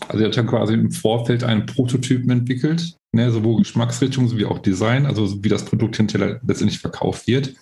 Also 0.08 0.20
ihr 0.20 0.28
habt 0.28 0.38
dann 0.38 0.48
quasi 0.48 0.74
im 0.74 0.92
Vorfeld 0.92 1.44
einen 1.44 1.66
Prototypen 1.66 2.30
entwickelt, 2.30 2.96
ne, 3.16 3.32
sowohl 3.32 3.58
Geschmacksrichtung 3.58 4.28
sowie 4.28 4.46
auch 4.46 4.60
Design, 4.60 5.06
also 5.06 5.44
wie 5.44 5.50
das 5.50 5.66
Produkt 5.66 5.98
hinterher 5.98 6.40
letztendlich 6.46 6.80
verkauft 6.80 7.28
wird. 7.28 7.56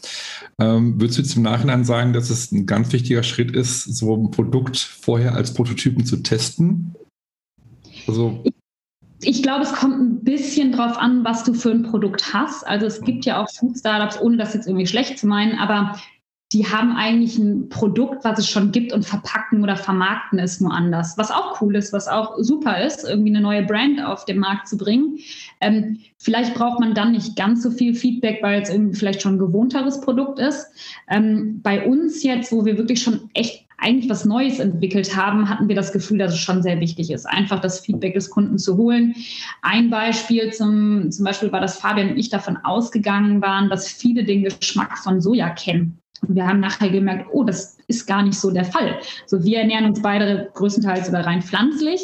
Ähm, 0.60 1.00
würdest 1.00 1.18
du 1.18 1.22
jetzt 1.22 1.36
im 1.38 1.44
Nachhinein 1.44 1.86
sagen, 1.86 2.12
dass 2.14 2.30
es 2.30 2.52
ein 2.52 2.66
ganz 2.66 2.92
wichtiger 2.92 3.24
Schritt 3.24 3.52
ist, 3.52 3.84
so 3.84 4.16
ein 4.16 4.32
Produkt 4.32 4.78
vorher 4.78 5.36
als 5.36 5.54
Prototypen 5.54 6.06
zu 6.06 6.18
testen? 6.18 6.96
Also 8.08 8.44
ich, 9.22 9.42
glaube, 9.42 9.64
es 9.64 9.74
kommt 9.74 10.00
ein 10.00 10.24
bisschen 10.24 10.74
drauf 10.74 10.98
an, 10.98 11.24
was 11.24 11.46
du 11.46 11.54
für 11.54 11.72
ein 11.72 11.84
Produkt 11.84 12.34
hast. 12.34 12.68
Also 12.68 12.86
es 12.88 13.00
gibt 13.00 13.24
ja 13.24 13.42
auch 13.42 13.50
Food 13.50 13.78
Startups, 13.78 14.20
ohne 14.20 14.36
das 14.36 14.54
jetzt 14.54 14.68
irgendwie 14.68 14.88
schlecht 14.88 15.18
zu 15.18 15.28
meinen, 15.28 15.58
aber 15.58 15.98
die 16.54 16.68
haben 16.68 16.96
eigentlich 16.96 17.40
ein 17.40 17.68
Produkt, 17.70 18.24
was 18.24 18.38
es 18.38 18.48
schon 18.48 18.72
gibt 18.72 18.94
und 18.94 19.04
verpacken 19.04 19.64
oder 19.64 19.76
vermarkten 19.76 20.38
es 20.38 20.62
nur 20.62 20.72
anders. 20.72 21.18
Was 21.18 21.32
auch 21.32 21.60
cool 21.62 21.76
ist, 21.76 21.92
was 21.92 22.08
auch 22.08 22.36
super 22.38 22.80
ist, 22.86 23.04
irgendwie 23.04 23.32
eine 23.32 23.42
neue 23.42 23.64
Brand 23.64 24.06
auf 24.06 24.26
den 24.26 24.38
Markt 24.38 24.68
zu 24.68 24.78
bringen. 24.78 25.18
Ähm, 25.62 26.00
vielleicht 26.20 26.54
braucht 26.54 26.80
man 26.80 26.94
dann 26.94 27.14
nicht 27.14 27.36
ganz 27.36 27.64
so 27.64 27.72
viel 27.72 27.96
Feedback, 27.96 28.44
weil 28.44 28.62
es 28.62 28.70
irgendwie 28.70 28.96
vielleicht 28.96 29.24
schon 29.24 29.36
ein 29.36 29.40
gewohnteres 29.40 30.00
Produkt 30.02 30.38
ist. 30.38 30.68
Ähm, 31.10 31.60
bei 31.64 31.88
uns 31.88 32.22
jetzt, 32.22 32.52
wo 32.52 32.66
wir 32.66 32.78
wirklich 32.78 33.02
schon 33.02 33.32
echt 33.34 33.66
eigentlich 33.80 34.10
was 34.10 34.24
Neues 34.24 34.60
entwickelt 34.60 35.16
haben, 35.16 35.50
hatten 35.50 35.68
wir 35.68 35.76
das 35.76 35.92
Gefühl, 35.92 36.20
dass 36.20 36.34
es 36.34 36.40
schon 36.40 36.62
sehr 36.62 36.80
wichtig 36.80 37.12
ist, 37.12 37.26
einfach 37.26 37.60
das 37.60 37.80
Feedback 37.80 38.14
des 38.14 38.30
Kunden 38.30 38.60
zu 38.60 38.78
holen. 38.78 39.16
Ein 39.62 39.90
Beispiel 39.90 40.54
zum, 40.54 41.12
zum 41.12 41.26
Beispiel 41.26 41.52
war, 41.52 41.60
dass 41.60 41.80
Fabian 41.80 42.12
und 42.12 42.18
ich 42.18 42.30
davon 42.30 42.58
ausgegangen 42.58 43.42
waren, 43.42 43.70
dass 43.70 43.88
viele 43.88 44.24
den 44.24 44.44
Geschmack 44.44 45.00
von 45.00 45.20
Soja 45.20 45.50
kennen. 45.50 46.03
Und 46.28 46.36
wir 46.36 46.48
haben 46.48 46.60
nachher 46.60 46.90
gemerkt, 46.90 47.28
oh, 47.32 47.44
das 47.44 47.78
ist 47.88 48.06
gar 48.06 48.24
nicht 48.24 48.40
so 48.40 48.52
der 48.52 48.66
Fall. 48.66 49.00
So, 49.26 49.44
wir 49.44 49.60
ernähren 49.60 49.86
uns 49.86 50.02
beide 50.02 50.50
größtenteils 50.54 51.10
oder 51.10 51.26
rein 51.26 51.42
pflanzlich. 51.42 52.02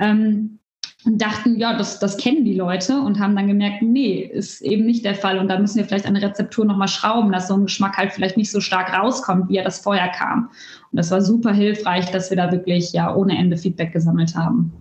Ähm, 0.00 0.58
und 1.04 1.22
dachten, 1.22 1.56
ja, 1.56 1.76
das, 1.76 2.00
das 2.00 2.16
kennen 2.16 2.44
die 2.44 2.54
Leute 2.54 3.00
und 3.00 3.20
haben 3.20 3.36
dann 3.36 3.46
gemerkt, 3.46 3.82
nee, 3.82 4.20
ist 4.20 4.60
eben 4.62 4.84
nicht 4.84 5.04
der 5.04 5.14
Fall. 5.14 5.38
Und 5.38 5.48
da 5.48 5.58
müssen 5.58 5.76
wir 5.76 5.84
vielleicht 5.84 6.06
der 6.06 6.22
Rezeptur 6.22 6.64
nochmal 6.64 6.88
schrauben, 6.88 7.30
dass 7.30 7.48
so 7.48 7.54
ein 7.54 7.64
Geschmack 7.64 7.96
halt 7.96 8.12
vielleicht 8.12 8.36
nicht 8.36 8.50
so 8.50 8.60
stark 8.60 8.92
rauskommt, 8.92 9.48
wie 9.48 9.56
er 9.56 9.64
das 9.64 9.78
vorher 9.78 10.08
kam. 10.08 10.50
Und 10.90 10.96
das 10.96 11.10
war 11.12 11.22
super 11.22 11.52
hilfreich, 11.52 12.10
dass 12.10 12.30
wir 12.30 12.36
da 12.36 12.50
wirklich 12.50 12.92
ja 12.92 13.14
ohne 13.14 13.38
Ende 13.38 13.56
Feedback 13.56 13.92
gesammelt 13.92 14.34
haben. 14.34 14.72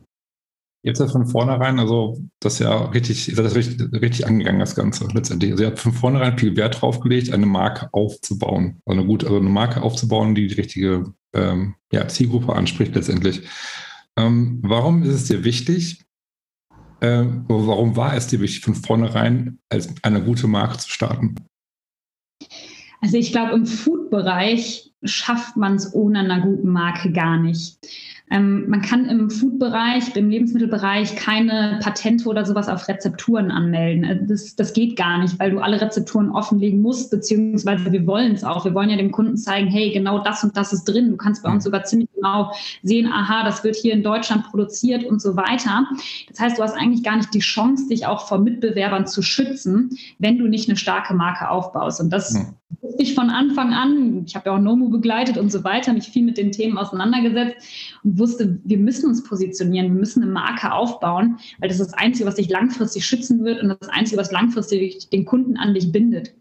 Jetzt 0.84 1.00
ja 1.00 1.08
von 1.08 1.26
vornherein, 1.26 1.80
also 1.80 2.18
das 2.40 2.54
ist 2.54 2.60
ja 2.60 2.86
richtig, 2.86 3.28
ist 3.28 3.38
das 3.38 3.56
richtig, 3.56 3.92
richtig 3.92 4.26
angegangen, 4.26 4.60
das 4.60 4.76
Ganze 4.76 5.08
letztendlich. 5.13 5.52
Also 5.52 5.63
ihr 5.63 5.70
habt 5.70 5.80
von 5.80 5.92
vornherein 5.92 6.38
viel 6.38 6.56
Wert 6.56 6.82
drauf 6.82 7.00
gelegt, 7.00 7.34
eine 7.34 7.46
Marke 7.46 7.90
aufzubauen. 7.94 8.82
Also 8.86 9.00
eine 9.00 9.08
gute, 9.08 9.26
also 9.26 9.40
eine 9.40 9.50
Marke 9.50 9.82
aufzubauen, 9.82 10.36
die 10.36 10.48
die 10.48 10.54
richtige 10.54 11.13
ähm, 11.34 11.76
ja, 11.92 12.08
Zielgruppe 12.08 12.56
anspricht 12.56 12.96
letztendlich. 12.96 13.42
Ähm, 14.18 14.60
warum 14.63 15.04
ist 15.04 15.13
es 15.13 15.26
dir 15.26 15.44
wichtig? 15.44 16.06
Äh, 17.00 17.26
warum 17.48 17.96
war 17.96 18.16
es 18.16 18.28
dir 18.28 18.40
wichtig, 18.40 18.63
von 18.63 18.76
vornherein 18.76 19.60
als 19.70 19.94
eine 20.04 20.24
gute 20.24 20.48
Marke 20.48 20.78
zu 20.78 20.90
starten? 20.90 21.36
Also 23.02 23.18
ich 23.18 23.32
glaube, 23.32 23.54
im 23.54 23.66
Food-Bereich 23.66 24.94
schafft 25.04 25.58
man 25.58 25.76
es 25.76 25.94
ohne 25.94 26.20
einer 26.20 26.42
guten 26.42 26.70
Marke 26.70 27.12
gar 27.12 27.38
nicht. 27.38 27.78
Ähm, 28.30 28.68
man 28.68 28.82
kann 28.82 29.06
im 29.06 29.30
Food-Bereich, 29.30 30.16
im 30.18 30.30
Lebensmittelbereich 30.30 31.16
keine 31.16 31.80
Patente 31.82 32.28
oder 32.28 32.46
sowas 32.46 32.68
auf 32.68 32.88
Rezepturen 32.90 33.52
anmelden. 33.52 34.04
Also 34.04 34.26
das, 34.26 34.56
das 34.56 34.74
geht 34.74 34.98
gar 34.98 35.20
nicht, 35.20 35.40
weil 35.40 35.52
du 35.52 35.60
alle 35.60 35.80
Rezepturen 35.80 36.30
offenlegen 36.32 36.82
musst, 36.82 37.10
beziehungsweise 37.10 37.90
wir 37.90 38.06
wollen 38.06 38.34
es 38.34 38.44
auch. 38.44 38.66
Wir 38.66 38.74
wollen 38.74 38.90
ja 38.90 38.98
dem 38.98 39.12
Kunden 39.12 39.38
zeigen, 39.38 39.70
hey, 39.70 39.92
genau 39.92 40.20
das 40.20 40.44
und 40.44 40.58
das 40.58 40.74
ist 40.74 40.84
drin. 40.84 41.10
Du 41.12 41.16
kannst 41.16 41.42
bei 41.42 41.52
uns 41.52 41.63
sogar 41.63 41.86
ziemlich 41.86 42.10
genau 42.13 42.52
sehen, 42.84 43.08
aha, 43.08 43.46
das 43.46 43.63
wird 43.63 43.78
hier 43.78 43.94
in 43.94 44.04
Deutschland 44.04 44.44
produziert 44.52 45.06
und 45.06 45.22
so 45.22 45.38
weiter. 45.38 45.88
Das 46.30 46.40
heißt, 46.42 46.58
du 46.58 46.63
hast 46.63 46.76
eigentlich 46.76 47.04
gar 47.04 47.16
nicht 47.16 47.34
die 47.34 47.40
Chance, 47.40 47.88
dich 47.88 48.08
auch 48.08 48.28
vor 48.28 48.40
Mitbewerbern 48.40 49.08
zu 49.08 49.22
schützen, 49.22 49.98
wenn 50.20 50.38
du 50.38 50.48
nicht 50.48 50.68
eine 50.68 50.78
starke 50.78 51.13
Marke 51.13 51.50
aufbaust. 51.50 52.02
Und 52.02 52.12
das 52.12 52.36
hm. 52.36 52.57
Wusste 52.82 53.03
ich 53.03 53.15
von 53.15 53.30
Anfang 53.30 53.73
an. 53.73 54.25
Ich 54.25 54.36
habe 54.36 54.49
ja 54.49 54.56
auch 54.56 54.60
Nomu 54.60 54.89
begleitet 54.89 55.38
und 55.38 55.51
so 55.51 55.63
weiter, 55.63 55.93
mich 55.93 56.10
viel 56.10 56.23
mit 56.23 56.38
den 56.38 56.51
Themen 56.51 56.77
auseinandergesetzt 56.77 57.65
und 58.03 58.19
wusste, 58.19 58.60
wir 58.63 58.77
müssen 58.77 59.08
uns 59.08 59.23
positionieren, 59.23 59.93
wir 59.93 59.99
müssen 59.99 60.23
eine 60.23 60.32
Marke 60.32 60.71
aufbauen, 60.71 61.38
weil 61.60 61.69
das 61.69 61.80
ist 61.80 61.91
das 61.91 61.97
Einzige, 61.97 62.27
was 62.27 62.36
dich 62.36 62.49
langfristig 62.49 63.06
schützen 63.06 63.43
wird 63.43 63.62
und 63.62 63.69
das 63.69 63.89
Einzige, 63.89 64.19
was 64.19 64.32
langfristig 64.32 65.10
den 65.10 65.25
Kunden 65.25 65.58
an 65.58 65.73
dich 65.73 65.91
bindet. 65.91 66.34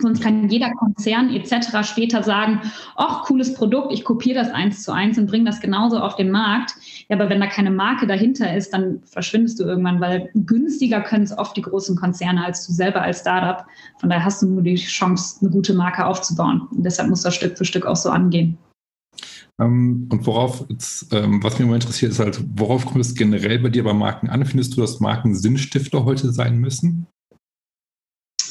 Sonst 0.00 0.22
kann 0.22 0.48
jeder 0.48 0.72
Konzern 0.74 1.30
etc. 1.30 1.82
später 1.82 2.22
sagen, 2.22 2.60
ach, 2.96 3.24
cooles 3.24 3.54
Produkt, 3.54 3.92
ich 3.92 4.04
kopiere 4.04 4.38
das 4.38 4.50
eins 4.50 4.82
zu 4.82 4.92
eins 4.92 5.18
und 5.18 5.26
bringe 5.26 5.44
das 5.44 5.60
genauso 5.60 5.98
auf 5.98 6.16
den 6.16 6.30
Markt. 6.30 6.74
Ja, 7.08 7.16
aber 7.16 7.28
wenn 7.28 7.40
da 7.40 7.46
keine 7.46 7.70
Marke 7.70 8.06
dahinter 8.06 8.54
ist, 8.54 8.72
dann 8.72 9.00
verschwindest 9.04 9.58
du 9.58 9.64
irgendwann, 9.64 10.00
weil 10.00 10.30
günstiger 10.34 11.00
können 11.00 11.24
es 11.24 11.36
oft 11.36 11.56
die 11.56 11.62
großen 11.62 11.96
Konzerne 11.96 12.44
als 12.44 12.66
du 12.66 12.72
selber 12.72 13.02
als 13.02 13.20
Startup. 13.20 13.66
Von 13.98 14.10
daher 14.10 14.24
hast 14.24 14.42
du 14.42 14.46
nur 14.46 14.62
die 14.62 14.76
Chance, 14.76 15.38
eine 15.40 15.50
gute 15.50 15.74
Marke 15.74 16.06
aufzubauen. 16.06 16.68
Und 16.70 16.84
deshalb 16.84 17.08
muss 17.08 17.22
das 17.22 17.34
Stück 17.34 17.58
für 17.58 17.64
Stück 17.64 17.86
auch 17.86 17.96
so 17.96 18.10
angehen. 18.10 18.56
Ähm, 19.60 20.08
und 20.10 20.26
worauf, 20.26 20.64
jetzt, 20.68 21.12
ähm, 21.12 21.42
was 21.42 21.54
mich 21.54 21.66
immer 21.66 21.74
interessiert, 21.74 22.12
ist 22.12 22.20
halt, 22.20 22.40
worauf 22.54 22.86
kommt 22.86 23.00
es 23.00 23.14
generell 23.14 23.58
bei 23.58 23.68
dir 23.68 23.82
bei 23.82 23.92
Marken 23.92 24.28
an? 24.28 24.44
Findest 24.44 24.76
du, 24.76 24.80
dass 24.80 25.00
Marken 25.00 25.34
Sinnstifter 25.34 26.04
heute 26.04 26.32
sein 26.32 26.58
müssen? 26.58 27.08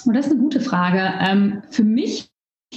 Oh, 0.08 0.12
das 0.12 0.28
ist 0.28 0.32
eine 0.32 0.42
gute 0.42 0.62
Frage. 0.62 1.14
Ähm, 1.20 1.64
für 1.70 1.84
mich 1.84 2.30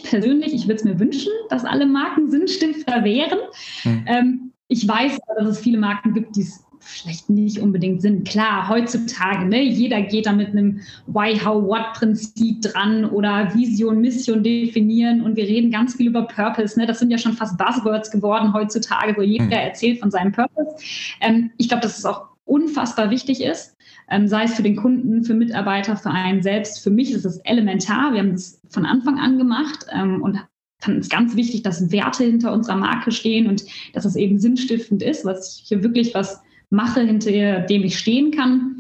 persönlich, 0.03 0.53
ich 0.55 0.65
würde 0.65 0.77
es 0.77 0.85
mir 0.85 0.99
wünschen, 0.99 1.33
dass 1.49 1.65
alle 1.65 1.87
Marken 1.87 2.31
Sinnstifter 2.31 3.05
wären. 3.05 3.39
Hm. 3.83 4.53
ich 4.69 4.87
weiß, 4.87 5.19
dass 5.37 5.49
es 5.49 5.61
viele 5.61 5.79
Marken 5.79 6.15
gibt, 6.15 6.37
die 6.37 6.43
es 6.43 6.65
vielleicht 6.81 7.29
nicht 7.29 7.59
unbedingt 7.59 8.01
Sinn. 8.01 8.25
Klar, 8.25 8.69
heutzutage, 8.69 9.45
ne, 9.45 9.63
jeder 9.63 10.01
geht 10.03 10.27
da 10.27 10.33
mit 10.33 10.49
einem 10.49 10.81
Why, 11.07 11.39
How, 11.39 11.63
What-Prinzip 11.63 12.63
dran 12.63 13.05
oder 13.05 13.55
Vision, 13.55 14.01
Mission 14.01 14.43
definieren 14.43 15.23
und 15.23 15.37
wir 15.37 15.45
reden 15.45 15.71
ganz 15.71 15.97
viel 15.97 16.07
über 16.07 16.23
Purpose. 16.23 16.79
Ne? 16.79 16.87
Das 16.87 16.99
sind 16.99 17.11
ja 17.11 17.19
schon 17.19 17.35
fast 17.35 17.59
Buzzwords 17.59 18.11
geworden 18.11 18.53
heutzutage, 18.55 19.17
wo 19.17 19.23
jeder 19.23 19.45
hm. 19.45 19.53
erzählt 19.53 20.01
von 20.01 20.11
seinem 20.11 20.33
Purpose. 20.33 20.77
Ähm, 21.21 21.51
ich 21.59 21.69
glaube, 21.69 21.83
dass 21.83 21.99
es 21.99 22.05
auch 22.05 22.29
unfassbar 22.45 23.11
wichtig 23.11 23.43
ist, 23.43 23.77
ähm, 24.11 24.29
sei 24.29 24.45
es 24.45 24.55
für 24.55 24.63
den 24.63 24.77
Kunden, 24.77 25.25
für 25.25 25.35
Mitarbeiter, 25.35 25.97
für 25.97 26.11
einen 26.11 26.43
selbst. 26.43 26.83
Für 26.83 26.91
mich 26.91 27.13
ist 27.13 27.25
es 27.25 27.39
elementar. 27.39 28.13
Wir 28.13 28.21
haben 28.21 28.33
das 28.33 28.61
von 28.69 28.85
Anfang 28.85 29.19
an 29.19 29.39
gemacht 29.39 29.87
ähm, 29.93 30.23
und 30.23 30.39
fanden 30.81 31.01
es 31.01 31.09
ganz 31.09 31.37
wichtig, 31.37 31.63
dass 31.63 31.93
Werte 31.93 32.25
hinter 32.25 32.53
unserer 32.53 32.77
Marke 32.77 33.13
stehen 33.13 33.47
und 33.47 33.65
dass 33.93 34.05
es 34.05 34.17
eben 34.17 34.39
sinnstiftend 34.39 35.03
ist, 35.03 35.25
was 35.25 35.61
ich 35.61 35.69
hier 35.69 35.83
wirklich 35.83 36.15
was 36.15 36.41
mache, 36.71 37.01
hinter 37.01 37.61
dem 37.61 37.85
ich 37.85 37.99
stehen 37.99 38.31
kann. 38.31 38.79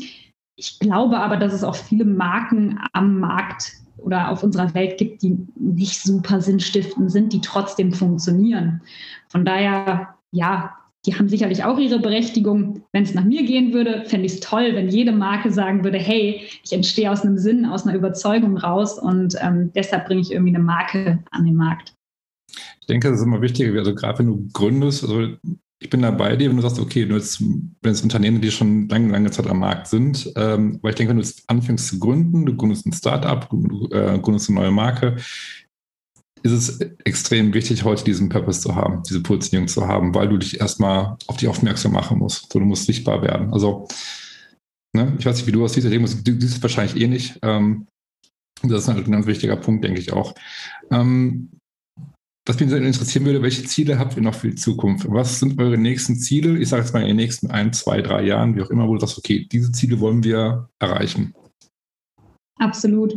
Ich 0.57 0.79
glaube 0.79 1.19
aber, 1.19 1.37
dass 1.37 1.53
es 1.53 1.65
auch 1.65 1.77
viele 1.77 2.05
Marken 2.05 2.81
am 2.93 3.21
Markt 3.21 3.73
oder 3.99 4.31
auf 4.31 4.43
unserer 4.43 4.75
Welt 4.75 4.99
gibt, 4.99 5.23
die 5.23 5.39
nicht 5.57 6.03
super 6.03 6.41
sinnstiftend 6.41 7.11
sind, 7.11 7.33
die 7.33 7.41
trotzdem 7.41 7.93
funktionieren. 7.93 8.81
Von 9.29 9.45
daher, 9.45 10.15
ja, 10.31 10.77
die 11.07 11.15
haben 11.15 11.29
sicherlich 11.29 11.65
auch 11.65 11.79
ihre 11.79 11.99
Berechtigung. 11.99 12.83
Wenn 12.93 13.05
es 13.05 13.15
nach 13.15 13.25
mir 13.25 13.45
gehen 13.45 13.73
würde, 13.73 14.05
fände 14.07 14.27
ich 14.27 14.35
es 14.35 14.41
toll, 14.41 14.75
wenn 14.75 14.89
jede 14.89 15.13
Marke 15.13 15.51
sagen 15.51 15.83
würde, 15.83 15.99
hey, 15.99 16.43
ich 16.63 16.73
entstehe 16.73 17.11
aus 17.11 17.23
einem 17.23 17.39
Sinn, 17.39 17.65
aus 17.65 17.87
einer 17.87 17.97
Überzeugung 17.97 18.59
raus 18.59 18.99
und 18.99 19.35
ähm, 19.41 19.71
deshalb 19.75 20.07
bringe 20.07 20.21
ich 20.21 20.31
irgendwie 20.31 20.55
eine 20.55 20.65
Marke 20.65 21.23
an 21.31 21.45
den 21.45 21.55
Markt. 21.55 21.95
Ich 22.81 22.87
denke, 22.87 23.09
das 23.09 23.21
ist 23.21 23.27
immer 23.27 23.41
wichtig, 23.41 23.75
also 23.77 23.95
gerade 23.95 24.19
wenn 24.19 24.27
du 24.27 24.49
gründest, 24.53 25.05
also 25.05 25.29
ich 25.83 25.89
bin 25.89 26.03
da 26.03 26.11
bei 26.11 26.37
dir, 26.37 26.51
wenn 26.51 26.57
du 26.57 26.63
sagst, 26.63 26.79
okay, 26.79 27.07
du 27.07 27.15
jetzt, 27.15 27.41
wenn 27.41 27.93
es 27.93 28.03
Unternehmen, 28.03 28.43
die 28.43 28.51
schon 28.51 28.87
lange, 28.89 29.11
lange 29.11 29.31
Zeit 29.31 29.47
am 29.47 29.61
Markt 29.61 29.87
sind, 29.87 30.31
ähm, 30.37 30.79
weil 30.83 30.91
ich 30.91 30.97
denke, 30.97 31.11
wenn 31.11 31.17
du 31.17 31.23
jetzt 31.23 31.49
anfängst 31.49 31.89
zu 31.89 31.99
gründen, 31.99 32.45
du 32.45 32.55
gründest 32.55 32.87
ein 32.87 32.93
Startup, 32.93 33.49
du 33.49 33.89
äh, 33.91 34.19
gründest 34.19 34.51
eine 34.51 34.61
neue 34.61 34.71
Marke, 34.71 35.17
ist 36.43 36.53
es 36.53 36.81
extrem 37.05 37.53
wichtig, 37.55 37.85
heute 37.85 38.05
diesen 38.05 38.29
Purpose 38.29 38.61
zu 38.61 38.75
haben, 38.75 39.03
diese 39.03 39.23
Positionierung 39.23 39.69
zu 39.69 39.87
haben, 39.87 40.15
weil 40.15 40.29
du 40.29 40.39
dich 40.39 40.61
erstmal 40.61 41.17
auf 41.27 41.37
dich 41.37 41.49
aufmerksam 41.49 41.93
machen 41.93 42.19
musst. 42.19 42.53
So, 42.53 42.59
du 42.59 42.65
musst 42.65 42.87
sichtbar 42.87 43.23
werden. 43.23 43.53
Also, 43.53 43.89
ne, 44.95 45.15
ich 45.19 45.27
weiß 45.27 45.37
nicht, 45.37 45.47
wie 45.47 45.53
du 45.53 45.63
das 45.63 45.75
siehst, 45.75 45.87
du 45.87 46.41
siehst 46.41 46.57
es 46.57 46.63
wahrscheinlich 46.63 47.01
eh 47.01 47.09
nicht. 47.09 47.39
Ähm, 47.43 47.87
das 48.63 48.83
ist 48.83 48.89
ein 48.89 49.11
ganz 49.11 49.27
wichtiger 49.27 49.57
Punkt, 49.57 49.85
denke 49.85 50.01
ich 50.01 50.13
auch. 50.13 50.35
Ähm, 50.91 51.51
was 52.47 52.59
mich 52.59 52.73
interessieren 52.73 53.27
würde, 53.27 53.43
welche 53.43 53.65
Ziele 53.65 53.99
habt 53.99 54.17
ihr 54.17 54.23
noch 54.23 54.35
für 54.35 54.49
die 54.49 54.57
Zukunft? 54.57 55.07
Was 55.09 55.39
sind 55.39 55.61
eure 55.61 55.79
nächsten 55.79 56.17
Ziele? 56.17 56.59
Ich 56.59 56.69
sage 56.69 56.83
jetzt 56.83 56.93
mal 56.93 57.03
in 57.03 57.09
den 57.09 57.17
nächsten 57.17 57.51
ein, 57.51 57.73
zwei, 57.73 58.01
drei 58.01 58.25
Jahren, 58.25 58.57
wie 58.57 58.63
auch 58.63 58.71
immer, 58.71 58.89
wo 58.89 58.95
du 58.95 59.01
sagst, 59.01 59.19
okay, 59.19 59.47
diese 59.51 59.71
Ziele 59.73 60.01
wollen 60.01 60.25
wir 60.25 60.69
erreichen. 60.79 61.35
Absolut. 62.61 63.15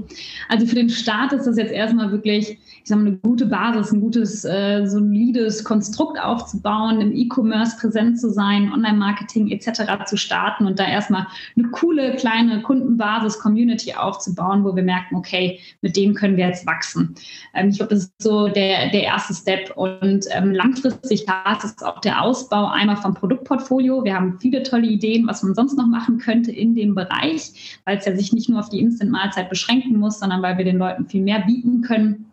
Also 0.47 0.65
für 0.65 0.75
den 0.75 0.89
Start 0.89 1.34
ist 1.34 1.45
das 1.45 1.58
jetzt 1.58 1.73
erstmal 1.73 2.13
wirklich, 2.13 2.51
ich 2.51 2.82
sage 2.86 3.01
mal, 3.01 3.08
eine 3.08 3.17
gute 3.17 3.45
Basis, 3.45 3.91
ein 3.91 3.99
gutes, 3.99 4.45
äh, 4.45 4.86
solides 4.86 5.65
Konstrukt 5.65 6.17
aufzubauen, 6.17 7.01
im 7.01 7.13
E-Commerce 7.13 7.75
präsent 7.77 8.17
zu 8.21 8.29
sein, 8.29 8.71
Online-Marketing 8.71 9.51
etc. 9.51 10.06
zu 10.06 10.15
starten 10.15 10.65
und 10.65 10.79
da 10.79 10.88
erstmal 10.88 11.27
eine 11.58 11.67
coole 11.71 12.15
kleine 12.15 12.62
Kundenbasis, 12.62 13.38
Community 13.38 13.93
aufzubauen, 13.93 14.63
wo 14.63 14.73
wir 14.77 14.84
merken, 14.84 15.17
okay, 15.17 15.60
mit 15.82 15.97
denen 15.97 16.15
können 16.15 16.38
wir 16.38 16.47
jetzt 16.47 16.65
wachsen. 16.65 17.13
Ähm, 17.53 17.67
ich 17.67 17.75
glaube, 17.75 17.95
das 17.95 18.06
ist 18.06 18.13
so 18.19 18.47
der, 18.47 18.91
der 18.91 19.03
erste 19.03 19.34
Step. 19.34 19.73
Und 19.75 20.25
ähm, 20.32 20.53
langfristig 20.53 21.25
ist 21.27 21.63
es 21.65 21.84
auch 21.84 21.99
der 21.99 22.21
Ausbau 22.21 22.67
einmal 22.67 22.95
vom 22.95 23.13
Produktportfolio. 23.43 24.03
Wir 24.03 24.15
haben 24.15 24.39
viele 24.39 24.63
tolle 24.63 24.88
Ideen, 24.88 25.27
was 25.27 25.43
man 25.43 25.53
sonst 25.53 25.77
noch 25.77 25.88
machen 25.88 26.17
könnte 26.17 26.51
in 26.51 26.75
dem 26.75 26.95
Bereich, 26.95 27.79
weil 27.86 27.97
es 27.97 28.06
ja 28.06 28.15
sich 28.15 28.34
nicht 28.34 28.49
nur 28.49 28.60
auf 28.60 28.69
die 28.69 28.79
Instant-Mahlzeit 28.79 29.23
Mahlzeit 29.23 29.49
beschränken 29.49 29.97
muss, 29.99 30.19
sondern 30.19 30.41
weil 30.41 30.58
wir 30.58 30.65
den 30.65 30.77
Leuten 30.77 31.06
viel 31.08 31.21
mehr 31.21 31.39
bieten 31.39 31.82
können. 31.82 32.25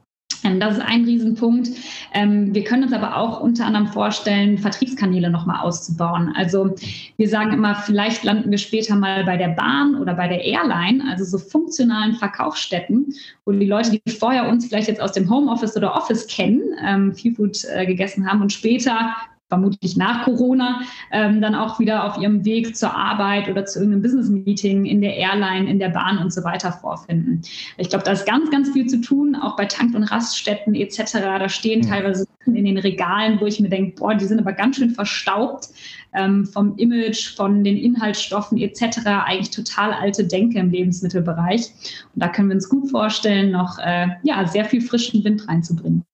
Ähm, 0.42 0.58
das 0.60 0.78
ist 0.78 0.84
ein 0.84 1.04
Riesenpunkt. 1.04 1.68
Ähm, 2.14 2.54
wir 2.54 2.64
können 2.64 2.84
uns 2.84 2.92
aber 2.92 3.16
auch 3.16 3.40
unter 3.40 3.66
anderem 3.66 3.88
vorstellen, 3.88 4.58
Vertriebskanäle 4.58 5.30
nochmal 5.30 5.60
auszubauen. 5.62 6.32
Also 6.34 6.74
wir 7.16 7.28
sagen 7.28 7.52
immer, 7.52 7.74
vielleicht 7.74 8.24
landen 8.24 8.50
wir 8.50 8.58
später 8.58 8.96
mal 8.96 9.24
bei 9.24 9.36
der 9.36 9.48
Bahn 9.48 9.96
oder 9.96 10.14
bei 10.14 10.28
der 10.28 10.44
Airline, 10.44 11.04
also 11.10 11.24
so 11.24 11.38
funktionalen 11.38 12.14
Verkaufsstätten, 12.14 13.12
wo 13.44 13.52
die 13.52 13.66
Leute, 13.66 13.90
die 13.90 14.10
vorher 14.10 14.48
uns 14.48 14.66
vielleicht 14.66 14.88
jetzt 14.88 15.02
aus 15.02 15.12
dem 15.12 15.28
Homeoffice 15.30 15.76
oder 15.76 15.94
Office 15.94 16.26
kennen, 16.26 16.62
ähm, 16.84 17.14
viel 17.14 17.34
Food 17.34 17.64
äh, 17.74 17.84
gegessen 17.86 18.28
haben 18.28 18.40
und 18.40 18.52
später 18.52 19.14
vermutlich 19.50 19.96
nach 19.96 20.24
Corona, 20.24 20.80
ähm, 21.12 21.42
dann 21.42 21.54
auch 21.54 21.78
wieder 21.78 22.04
auf 22.04 22.16
ihrem 22.16 22.44
Weg 22.44 22.76
zur 22.76 22.96
Arbeit 22.96 23.48
oder 23.48 23.66
zu 23.66 23.80
irgendeinem 23.80 24.02
Business-Meeting 24.02 24.86
in 24.86 25.00
der 25.02 25.16
Airline, 25.16 25.68
in 25.68 25.78
der 25.78 25.88
Bahn 25.88 26.18
und 26.18 26.32
so 26.32 26.44
weiter 26.44 26.72
vorfinden. 26.72 27.42
Ich 27.76 27.90
glaube, 27.90 28.04
da 28.04 28.12
ist 28.12 28.26
ganz, 28.26 28.50
ganz 28.50 28.70
viel 28.70 28.86
zu 28.86 29.00
tun, 29.00 29.34
auch 29.34 29.56
bei 29.56 29.66
Tank- 29.66 29.94
und 29.94 30.04
Raststätten 30.04 30.74
etc. 30.74 31.12
Da 31.20 31.48
stehen 31.48 31.82
teilweise 31.82 32.26
in 32.46 32.64
den 32.64 32.78
Regalen, 32.78 33.40
wo 33.40 33.46
ich 33.46 33.60
mir 33.60 33.68
denke, 33.68 33.96
boah, 33.98 34.14
die 34.14 34.24
sind 34.24 34.38
aber 34.38 34.52
ganz 34.52 34.76
schön 34.76 34.90
verstaubt 34.90 35.68
ähm, 36.14 36.46
vom 36.46 36.76
Image, 36.76 37.34
von 37.36 37.64
den 37.64 37.76
Inhaltsstoffen 37.76 38.56
etc. 38.56 38.98
Eigentlich 39.06 39.50
total 39.50 39.92
alte 39.92 40.24
Denke 40.24 40.58
im 40.60 40.70
Lebensmittelbereich. 40.70 41.72
Und 42.14 42.22
da 42.22 42.28
können 42.28 42.48
wir 42.48 42.54
uns 42.54 42.68
gut 42.68 42.90
vorstellen, 42.90 43.50
noch 43.50 43.78
äh, 43.78 44.08
ja, 44.22 44.46
sehr 44.46 44.64
viel 44.64 44.80
frischen 44.80 45.24
Wind 45.24 45.46
reinzubringen. 45.48 46.04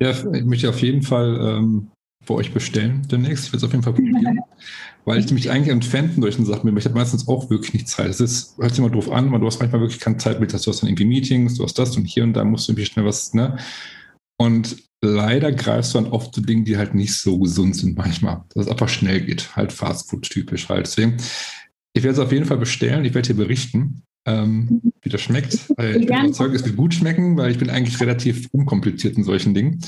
Ja, 0.00 0.10
ich 0.10 0.44
möchte 0.44 0.68
auf 0.68 0.82
jeden 0.82 1.02
Fall 1.02 1.38
ähm, 1.40 1.88
bei 2.26 2.34
euch 2.34 2.52
bestellen 2.52 3.06
demnächst. 3.10 3.46
Ich 3.46 3.52
werde 3.52 3.58
es 3.58 3.64
auf 3.64 3.72
jeden 3.72 3.82
Fall 3.82 3.94
probieren. 3.94 4.40
weil 5.06 5.20
ich 5.20 5.26
nämlich 5.26 5.50
eigentlich 5.50 5.88
Fan 5.88 6.10
von 6.10 6.22
solchen 6.22 6.44
Sachen 6.44 6.64
bin. 6.64 6.76
Ich 6.76 6.84
habe 6.84 6.96
meistens 6.96 7.28
auch 7.28 7.48
wirklich 7.48 7.72
nicht 7.72 7.88
Zeit. 7.88 8.10
Es 8.10 8.20
ist, 8.20 8.58
hört 8.58 8.70
sich 8.70 8.80
immer 8.80 8.90
doof 8.90 9.10
an, 9.10 9.28
aber 9.28 9.38
du 9.38 9.46
hast 9.46 9.60
manchmal 9.60 9.80
wirklich 9.80 10.00
keine 10.00 10.16
Zeit 10.16 10.40
mit. 10.40 10.52
Du 10.52 10.56
hast 10.56 10.82
dann 10.82 10.88
irgendwie 10.88 11.04
Meetings, 11.04 11.54
du 11.54 11.64
hast 11.64 11.78
das 11.78 11.96
und 11.96 12.04
hier 12.04 12.24
und 12.24 12.34
da 12.34 12.44
musst 12.44 12.66
du 12.66 12.72
irgendwie 12.72 12.86
schnell 12.86 13.06
was, 13.06 13.32
ne? 13.32 13.56
Und 14.36 14.76
leider 15.00 15.52
greifst 15.52 15.94
du 15.94 16.00
dann 16.00 16.10
oft 16.10 16.34
zu 16.34 16.40
Dingen, 16.40 16.64
die 16.64 16.76
halt 16.76 16.94
nicht 16.94 17.14
so 17.14 17.38
gesund 17.38 17.76
sind 17.76 17.96
manchmal. 17.96 18.42
Dass 18.52 18.66
es 18.66 18.70
einfach 18.70 18.88
schnell 18.88 19.20
geht. 19.20 19.54
Halt 19.54 19.72
Fastfood-typisch 19.72 20.68
halt. 20.68 20.86
Deswegen, 20.86 21.18
ich 21.94 22.02
werde 22.02 22.20
es 22.20 22.26
auf 22.26 22.32
jeden 22.32 22.44
Fall 22.44 22.58
bestellen. 22.58 23.04
Ich 23.04 23.14
werde 23.14 23.28
dir 23.28 23.34
berichten, 23.34 24.02
ähm, 24.26 24.92
wie 25.00 25.08
das 25.08 25.22
schmeckt. 25.22 25.54
ich 25.54 25.76
bin 25.76 26.02
überzeugt, 26.02 26.54
es 26.54 26.64
wird 26.64 26.76
gut 26.76 26.94
schmecken, 26.94 27.36
weil 27.36 27.50
ich 27.50 27.58
bin 27.58 27.70
eigentlich 27.70 28.00
relativ 28.00 28.48
unkompliziert 28.52 29.16
in 29.16 29.24
solchen 29.24 29.54
Dingen 29.54 29.80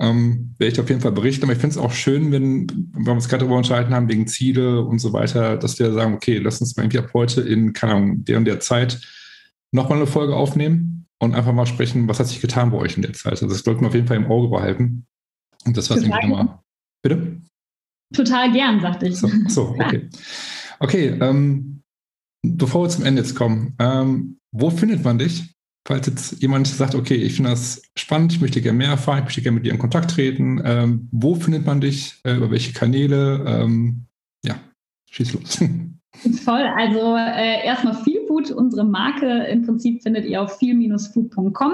ähm, 0.00 0.54
werde 0.58 0.72
ich 0.72 0.80
auf 0.80 0.88
jeden 0.88 1.00
Fall 1.00 1.12
berichten. 1.12 1.44
Aber 1.44 1.52
ich 1.52 1.58
finde 1.58 1.74
es 1.74 1.78
auch 1.78 1.92
schön, 1.92 2.32
wenn, 2.32 2.66
wenn 2.92 3.06
wir 3.06 3.12
uns 3.12 3.28
gerade 3.28 3.40
darüber 3.40 3.56
unterhalten 3.56 3.94
haben, 3.94 4.08
wegen 4.08 4.26
Ziele 4.26 4.82
und 4.82 4.98
so 4.98 5.12
weiter, 5.12 5.56
dass 5.56 5.78
wir 5.78 5.92
sagen, 5.92 6.14
okay, 6.14 6.38
lass 6.38 6.60
uns 6.60 6.76
mal 6.76 6.84
irgendwie 6.84 6.98
ab 6.98 7.10
heute 7.14 7.42
in, 7.42 7.72
keine 7.72 7.94
Ahnung, 7.94 8.24
der 8.24 8.38
und 8.38 8.44
der 8.44 8.60
Zeit 8.60 9.00
nochmal 9.72 9.98
eine 9.98 10.06
Folge 10.06 10.36
aufnehmen 10.36 11.06
und 11.18 11.34
einfach 11.34 11.52
mal 11.52 11.66
sprechen, 11.66 12.08
was 12.08 12.18
hat 12.18 12.26
sich 12.26 12.40
getan 12.40 12.70
bei 12.70 12.78
euch 12.78 12.96
in 12.96 13.02
der 13.02 13.12
Zeit. 13.12 13.32
Also 13.32 13.48
das 13.48 13.60
sollten 13.60 13.82
wir 13.82 13.88
auf 13.88 13.94
jeden 13.94 14.06
Fall 14.06 14.16
im 14.16 14.26
Auge 14.26 14.48
behalten. 14.48 15.06
Und 15.64 15.76
das 15.76 15.88
war 15.90 15.96
es 15.96 16.02
irgendwie 16.02 16.28
nochmal. 16.28 16.58
Bitte? 17.02 17.40
Total 18.14 18.52
gern, 18.52 18.80
sagte 18.80 19.06
ich. 19.06 19.16
So, 19.16 19.28
so 19.48 19.68
okay. 19.78 20.08
Okay, 20.80 21.16
ähm, 21.20 21.73
bevor 22.44 22.84
wir 22.84 22.88
zum 22.88 23.04
Ende 23.04 23.22
jetzt 23.22 23.34
kommen, 23.34 23.74
ähm, 23.78 24.38
wo 24.52 24.70
findet 24.70 25.04
man 25.04 25.18
dich? 25.18 25.54
falls 25.86 26.06
jetzt 26.06 26.42
jemand 26.42 26.66
sagt, 26.66 26.94
okay, 26.94 27.14
ich 27.14 27.34
finde 27.34 27.50
das 27.50 27.82
spannend, 27.96 28.32
ich 28.32 28.40
möchte 28.40 28.62
gerne 28.62 28.78
mehr 28.78 28.88
erfahren, 28.88 29.18
ich 29.18 29.24
möchte 29.24 29.42
gerne 29.42 29.56
mit 29.56 29.66
dir 29.66 29.72
in 29.72 29.78
Kontakt 29.78 30.12
treten, 30.12 30.60
ähm, 30.64 31.08
wo 31.12 31.34
findet 31.34 31.66
man 31.66 31.80
dich, 31.80 32.20
äh, 32.24 32.34
über 32.34 32.50
welche 32.50 32.72
Kanäle? 32.72 33.44
Ähm, 33.46 34.06
ja, 34.44 34.56
schieß 35.10 35.34
los. 35.34 35.58
Voll, 36.44 36.62
also 36.76 37.16
äh, 37.16 37.66
erstmal 37.66 38.02
viel 38.02 38.23
Food, 38.34 38.50
unsere 38.50 38.84
Marke 38.84 39.44
im 39.44 39.64
Prinzip 39.64 40.02
findet 40.02 40.24
ihr 40.24 40.42
auf 40.42 40.58
viel-food.com. 40.58 41.72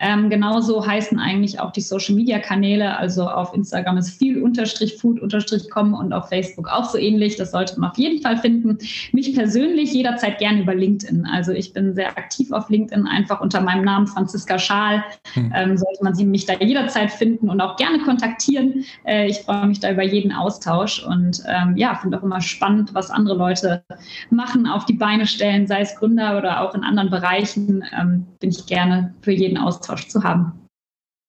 Ähm, 0.00 0.28
genauso 0.28 0.86
heißen 0.86 1.18
eigentlich 1.18 1.60
auch 1.60 1.72
die 1.72 1.80
Social 1.80 2.14
Media 2.14 2.38
Kanäle. 2.38 2.98
Also 2.98 3.26
auf 3.26 3.54
Instagram 3.54 3.96
ist 3.96 4.10
viel-food-com 4.10 5.94
und 5.94 6.12
auf 6.12 6.28
Facebook 6.28 6.68
auch 6.68 6.84
so 6.84 6.98
ähnlich. 6.98 7.36
Das 7.36 7.52
sollte 7.52 7.80
man 7.80 7.90
auf 7.90 7.96
jeden 7.96 8.20
Fall 8.20 8.36
finden. 8.36 8.76
Mich 9.12 9.34
persönlich 9.34 9.94
jederzeit 9.94 10.38
gerne 10.38 10.60
über 10.60 10.74
LinkedIn. 10.74 11.26
Also 11.26 11.52
ich 11.52 11.72
bin 11.72 11.94
sehr 11.94 12.10
aktiv 12.18 12.52
auf 12.52 12.68
LinkedIn, 12.68 13.06
einfach 13.06 13.40
unter 13.40 13.62
meinem 13.62 13.84
Namen 13.84 14.06
Franziska 14.06 14.58
Schaal. 14.58 15.02
Hm. 15.32 15.52
Ähm, 15.54 15.78
sollte 15.78 16.04
man 16.04 16.14
sie 16.14 16.26
mich 16.26 16.44
da 16.44 16.52
jederzeit 16.54 17.10
finden 17.10 17.48
und 17.48 17.62
auch 17.62 17.76
gerne 17.76 17.98
kontaktieren. 18.00 18.84
Äh, 19.04 19.28
ich 19.28 19.38
freue 19.38 19.66
mich 19.66 19.80
da 19.80 19.90
über 19.90 20.02
jeden 20.02 20.32
Austausch 20.32 21.02
und 21.02 21.42
ähm, 21.48 21.78
ja, 21.78 21.94
finde 21.94 22.18
auch 22.18 22.22
immer 22.22 22.42
spannend, 22.42 22.92
was 22.92 23.10
andere 23.10 23.36
Leute 23.36 23.82
machen, 24.28 24.66
auf 24.66 24.84
die 24.84 24.92
Beine 24.92 25.26
stellen, 25.26 25.66
sei 25.66 25.80
es 25.80 25.93
Gründer 25.96 26.38
oder 26.38 26.60
auch 26.60 26.74
in 26.74 26.82
anderen 26.82 27.10
Bereichen 27.10 27.84
ähm, 27.98 28.26
bin 28.40 28.50
ich 28.50 28.66
gerne 28.66 29.14
für 29.22 29.32
jeden 29.32 29.58
Austausch 29.58 30.08
zu 30.08 30.22
haben. 30.22 30.52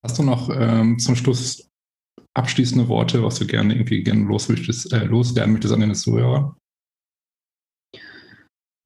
Hast 0.03 0.19
du 0.19 0.23
noch 0.23 0.49
ähm, 0.49 0.99
zum 0.99 1.15
Schluss 1.15 1.69
abschließende 2.35 2.87
Worte, 2.87 3.23
was 3.23 3.39
du 3.39 3.47
gerne 3.47 3.73
irgendwie 3.73 4.03
gerne 4.03 4.23
los 4.25 4.49
möchtest, 4.49 4.93
äh, 4.93 5.05
loswerden 5.05 5.53
möchtest 5.53 5.73
an 5.73 5.79
deine 5.79 5.93
Zuhörer? 5.93 6.55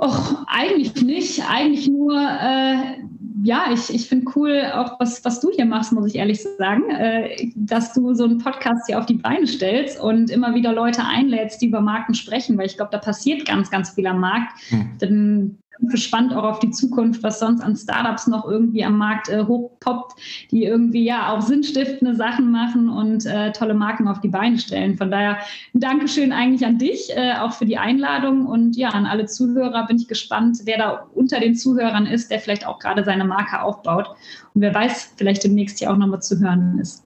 Och, 0.02 0.46
eigentlich 0.48 0.96
nicht. 1.04 1.44
Eigentlich 1.50 1.89
nur, 1.89 2.15
äh, 2.15 3.00
ja, 3.44 3.65
ich, 3.74 3.94
ich 3.94 4.08
finde 4.08 4.32
cool 4.36 4.62
auch, 4.74 4.98
was, 5.00 5.26
was 5.26 5.42
du 5.42 5.52
hier 5.52 5.65
machst, 5.65 5.92
muss 5.92 6.08
ich 6.08 6.15
ehrlich 6.15 6.42
sagen, 6.58 6.89
äh, 6.89 7.52
dass 7.56 7.94
du 7.94 8.13
so 8.13 8.24
einen 8.24 8.38
Podcast 8.38 8.86
hier 8.88 8.98
auf 8.98 9.06
die 9.06 9.15
Beine 9.15 9.46
stellst 9.46 10.00
und 10.00 10.30
immer 10.30 10.56
wieder 10.56 10.72
Leute 10.72 11.04
einlädst, 11.04 11.62
die 11.62 11.68
über 11.68 11.82
Marken 11.82 12.13
sprechen, 12.13 12.58
weil 12.58 12.68
ich 12.68 12.78
glaube, 12.78 12.92
da 12.94 12.98
passiert 12.98 13.46
ganz, 13.46 13.70
ganz 13.70 13.89
viel 13.89 14.08
am 14.08 14.22
Markt. 14.22 14.54
Hm. 14.70 14.98
Denn 15.02 15.60
gespannt 15.82 16.34
auch 16.34 16.44
auf 16.44 16.60
die 16.60 16.72
Zukunft, 16.72 17.24
was 17.24 17.39
sonst 17.39 17.62
an 17.62 17.76
Startups 17.76 18.28
noch 18.28 18.46
irgendwie 18.46 18.84
am 18.84 18.98
Markt 18.98 19.30
äh, 19.30 19.44
hochpoppt, 19.46 20.20
die 20.52 20.65
irgendwie 20.65 21.06
ja 21.06 21.34
auch 21.34 21.42
sinnstiftende 21.42 22.15
Sachen 22.15 22.52
machen 22.52 22.89
und 22.89 23.26
äh, 23.26 23.52
tolle 23.52 23.74
Marken 23.74 24.08
auf 24.08 24.20
die 24.20 24.28
Beine 24.28 24.60
stellen. 24.60 24.98
Von 24.98 25.12
daher 25.12 25.38
ein 25.74 25.80
Dankeschön 25.80 26.32
eigentlich 26.32 26.65
an 26.65 26.78
dich, 26.78 27.15
äh, 27.15 27.34
auch 27.39 27.54
für 27.54 27.65
die 27.65 27.78
Einladung 27.78 28.46
und 28.46 28.76
ja, 28.76 28.89
an 28.89 29.06
alle 29.06 29.26
Zuhörer 29.26 29.88
bin 29.88 29.98
ich 29.98 30.08
gespannt, 30.08 30.60
wer 30.65 30.78
da 30.78 31.08
unter 31.13 31.39
den 31.39 31.56
Zuhörern 31.56 32.06
ist, 32.06 32.30
der 32.32 32.39
vielleicht 32.39 32.68
auch 32.68 32.80
gerade 32.80 33.04
seine 33.04 33.26
Marke 33.26 33.62
aufbaut 33.62 34.10
und 34.54 34.62
wer 34.62 34.74
weiß, 34.74 35.13
vielleicht 35.18 35.44
demnächst 35.44 35.80
hier 35.80 35.92
auch 35.92 35.98
nochmal 35.98 36.22
zu 36.22 36.39
hören 36.39 36.80
ist. 36.80 37.04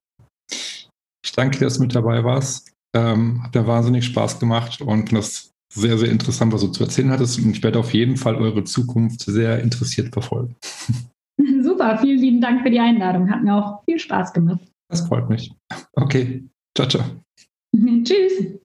Ich 1.26 1.32
danke 1.36 1.58
dir, 1.58 1.66
dass 1.66 1.78
du 1.78 1.84
mit 1.84 1.96
dabei 1.96 2.24
warst. 2.24 2.72
Ähm, 2.96 3.42
hat 3.44 3.56
mir 3.56 3.66
wahnsinnig 3.66 4.06
Spaß 4.06 4.40
gemacht 4.40 4.82
und 4.82 5.12
das 5.12 5.53
sehr, 5.74 5.98
sehr 5.98 6.12
interessant, 6.12 6.54
was 6.54 6.62
du 6.62 6.68
zu 6.68 6.84
erzählen 6.84 7.10
hattest. 7.12 7.40
Und 7.40 7.52
ich 7.52 7.64
werde 7.64 7.80
auf 7.80 7.94
jeden 7.94 8.18
Fall 8.18 8.36
eure 8.36 8.64
Zukunft 8.64 9.22
sehr 9.22 9.60
interessiert 9.62 10.14
verfolgen. 10.14 10.56
Super, 11.64 11.98
vielen 12.00 12.20
lieben 12.20 12.42
Dank 12.42 12.62
für 12.62 12.70
die 12.70 12.80
Einladung. 12.80 13.30
Hat 13.30 13.44
mir 13.44 13.56
auch 13.56 13.84
viel 13.86 14.00
Spaß 14.00 14.34
gemacht. 14.34 14.62
Das 14.90 15.02
freut 15.08 15.30
mich. 15.30 15.52
Okay, 15.94 16.44
ciao, 16.76 16.88
ciao. 16.88 17.04
Tschüss. 18.04 18.60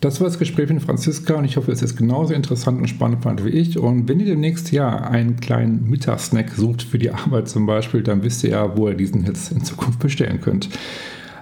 Das 0.00 0.20
war 0.20 0.26
das 0.26 0.38
Gespräch 0.38 0.68
mit 0.68 0.82
Franziska 0.82 1.34
und 1.34 1.46
ich 1.46 1.56
hoffe, 1.56 1.72
es 1.72 1.82
ist 1.82 1.96
genauso 1.96 2.34
interessant 2.34 2.80
und 2.80 2.86
spannend 2.86 3.22
fand 3.22 3.44
wie 3.44 3.48
ich. 3.48 3.78
Und 3.78 4.08
wenn 4.08 4.20
ihr 4.20 4.26
demnächst 4.26 4.70
ja 4.70 4.94
einen 4.94 5.40
kleinen 5.40 5.88
Mittagssnack 5.88 6.50
sucht 6.50 6.82
für 6.82 6.98
die 6.98 7.10
Arbeit 7.10 7.48
zum 7.48 7.66
Beispiel, 7.66 8.02
dann 8.02 8.22
wisst 8.22 8.44
ihr 8.44 8.50
ja, 8.50 8.76
wo 8.76 8.88
ihr 8.88 8.94
diesen 8.94 9.24
jetzt 9.24 9.50
in 9.50 9.64
Zukunft 9.64 9.98
bestellen 9.98 10.40
könnt. 10.40 10.68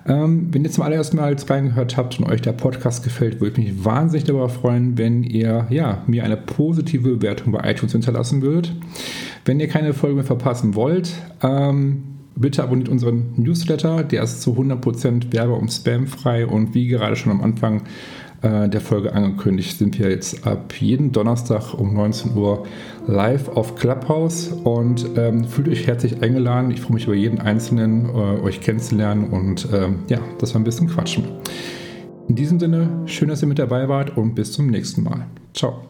Ähm, 0.06 0.48
wenn 0.52 0.64
ihr 0.64 0.70
zum 0.70 0.84
allerersten 0.84 1.16
Mal 1.16 1.34
reingehört 1.48 1.96
habt 1.96 2.18
und 2.18 2.26
euch 2.26 2.42
der 2.42 2.52
Podcast 2.52 3.04
gefällt, 3.04 3.40
würde 3.40 3.60
ich 3.60 3.74
mich 3.74 3.84
wahnsinnig 3.84 4.24
darüber 4.24 4.48
freuen, 4.48 4.98
wenn 4.98 5.22
ihr 5.22 5.66
ja, 5.70 6.02
mir 6.06 6.24
eine 6.24 6.36
positive 6.36 7.16
Bewertung 7.16 7.52
bei 7.52 7.70
iTunes 7.70 7.92
hinterlassen 7.92 8.42
würdet. 8.42 8.74
Wenn 9.44 9.60
ihr 9.60 9.68
keine 9.68 9.94
Folge 9.94 10.16
mehr 10.16 10.24
verpassen 10.24 10.74
wollt, 10.74 11.14
ähm, 11.42 12.02
bitte 12.36 12.62
abonniert 12.62 12.88
unseren 12.88 13.32
Newsletter. 13.36 14.04
Der 14.04 14.22
ist 14.22 14.42
zu 14.42 14.52
100% 14.56 15.32
werbe- 15.32 15.54
und 15.54 15.72
spamfrei 15.72 16.46
und 16.46 16.74
wie 16.74 16.86
gerade 16.86 17.16
schon 17.16 17.32
am 17.32 17.42
Anfang 17.42 17.82
äh, 18.44 18.68
der 18.68 18.80
Folge 18.80 19.12
angekündigt, 19.14 19.78
sind 19.78 19.98
wir 19.98 20.10
jetzt 20.10 20.46
ab 20.46 20.74
jeden 20.78 21.12
Donnerstag 21.12 21.74
um 21.74 21.94
19 21.94 22.36
Uhr 22.36 22.66
live 23.06 23.48
auf 23.48 23.74
Clubhouse 23.74 24.48
und 24.48 25.06
ähm, 25.16 25.44
fühlt 25.44 25.68
euch 25.68 25.86
herzlich 25.86 26.22
eingeladen. 26.22 26.70
Ich 26.70 26.80
freue 26.80 26.94
mich 26.94 27.04
über 27.06 27.14
jeden 27.14 27.40
Einzelnen, 27.40 28.08
äh, 28.10 28.42
euch 28.42 28.60
kennenzulernen 28.60 29.30
und 29.30 29.68
ähm, 29.72 30.00
ja, 30.08 30.18
dass 30.38 30.54
wir 30.54 30.60
ein 30.60 30.64
bisschen 30.64 30.88
quatschen. 30.88 31.24
In 32.28 32.34
diesem 32.36 32.60
Sinne, 32.60 32.88
schön, 33.06 33.28
dass 33.28 33.42
ihr 33.42 33.48
mit 33.48 33.58
dabei 33.58 33.88
wart 33.88 34.16
und 34.16 34.34
bis 34.34 34.52
zum 34.52 34.68
nächsten 34.68 35.02
Mal. 35.02 35.26
Ciao. 35.54 35.88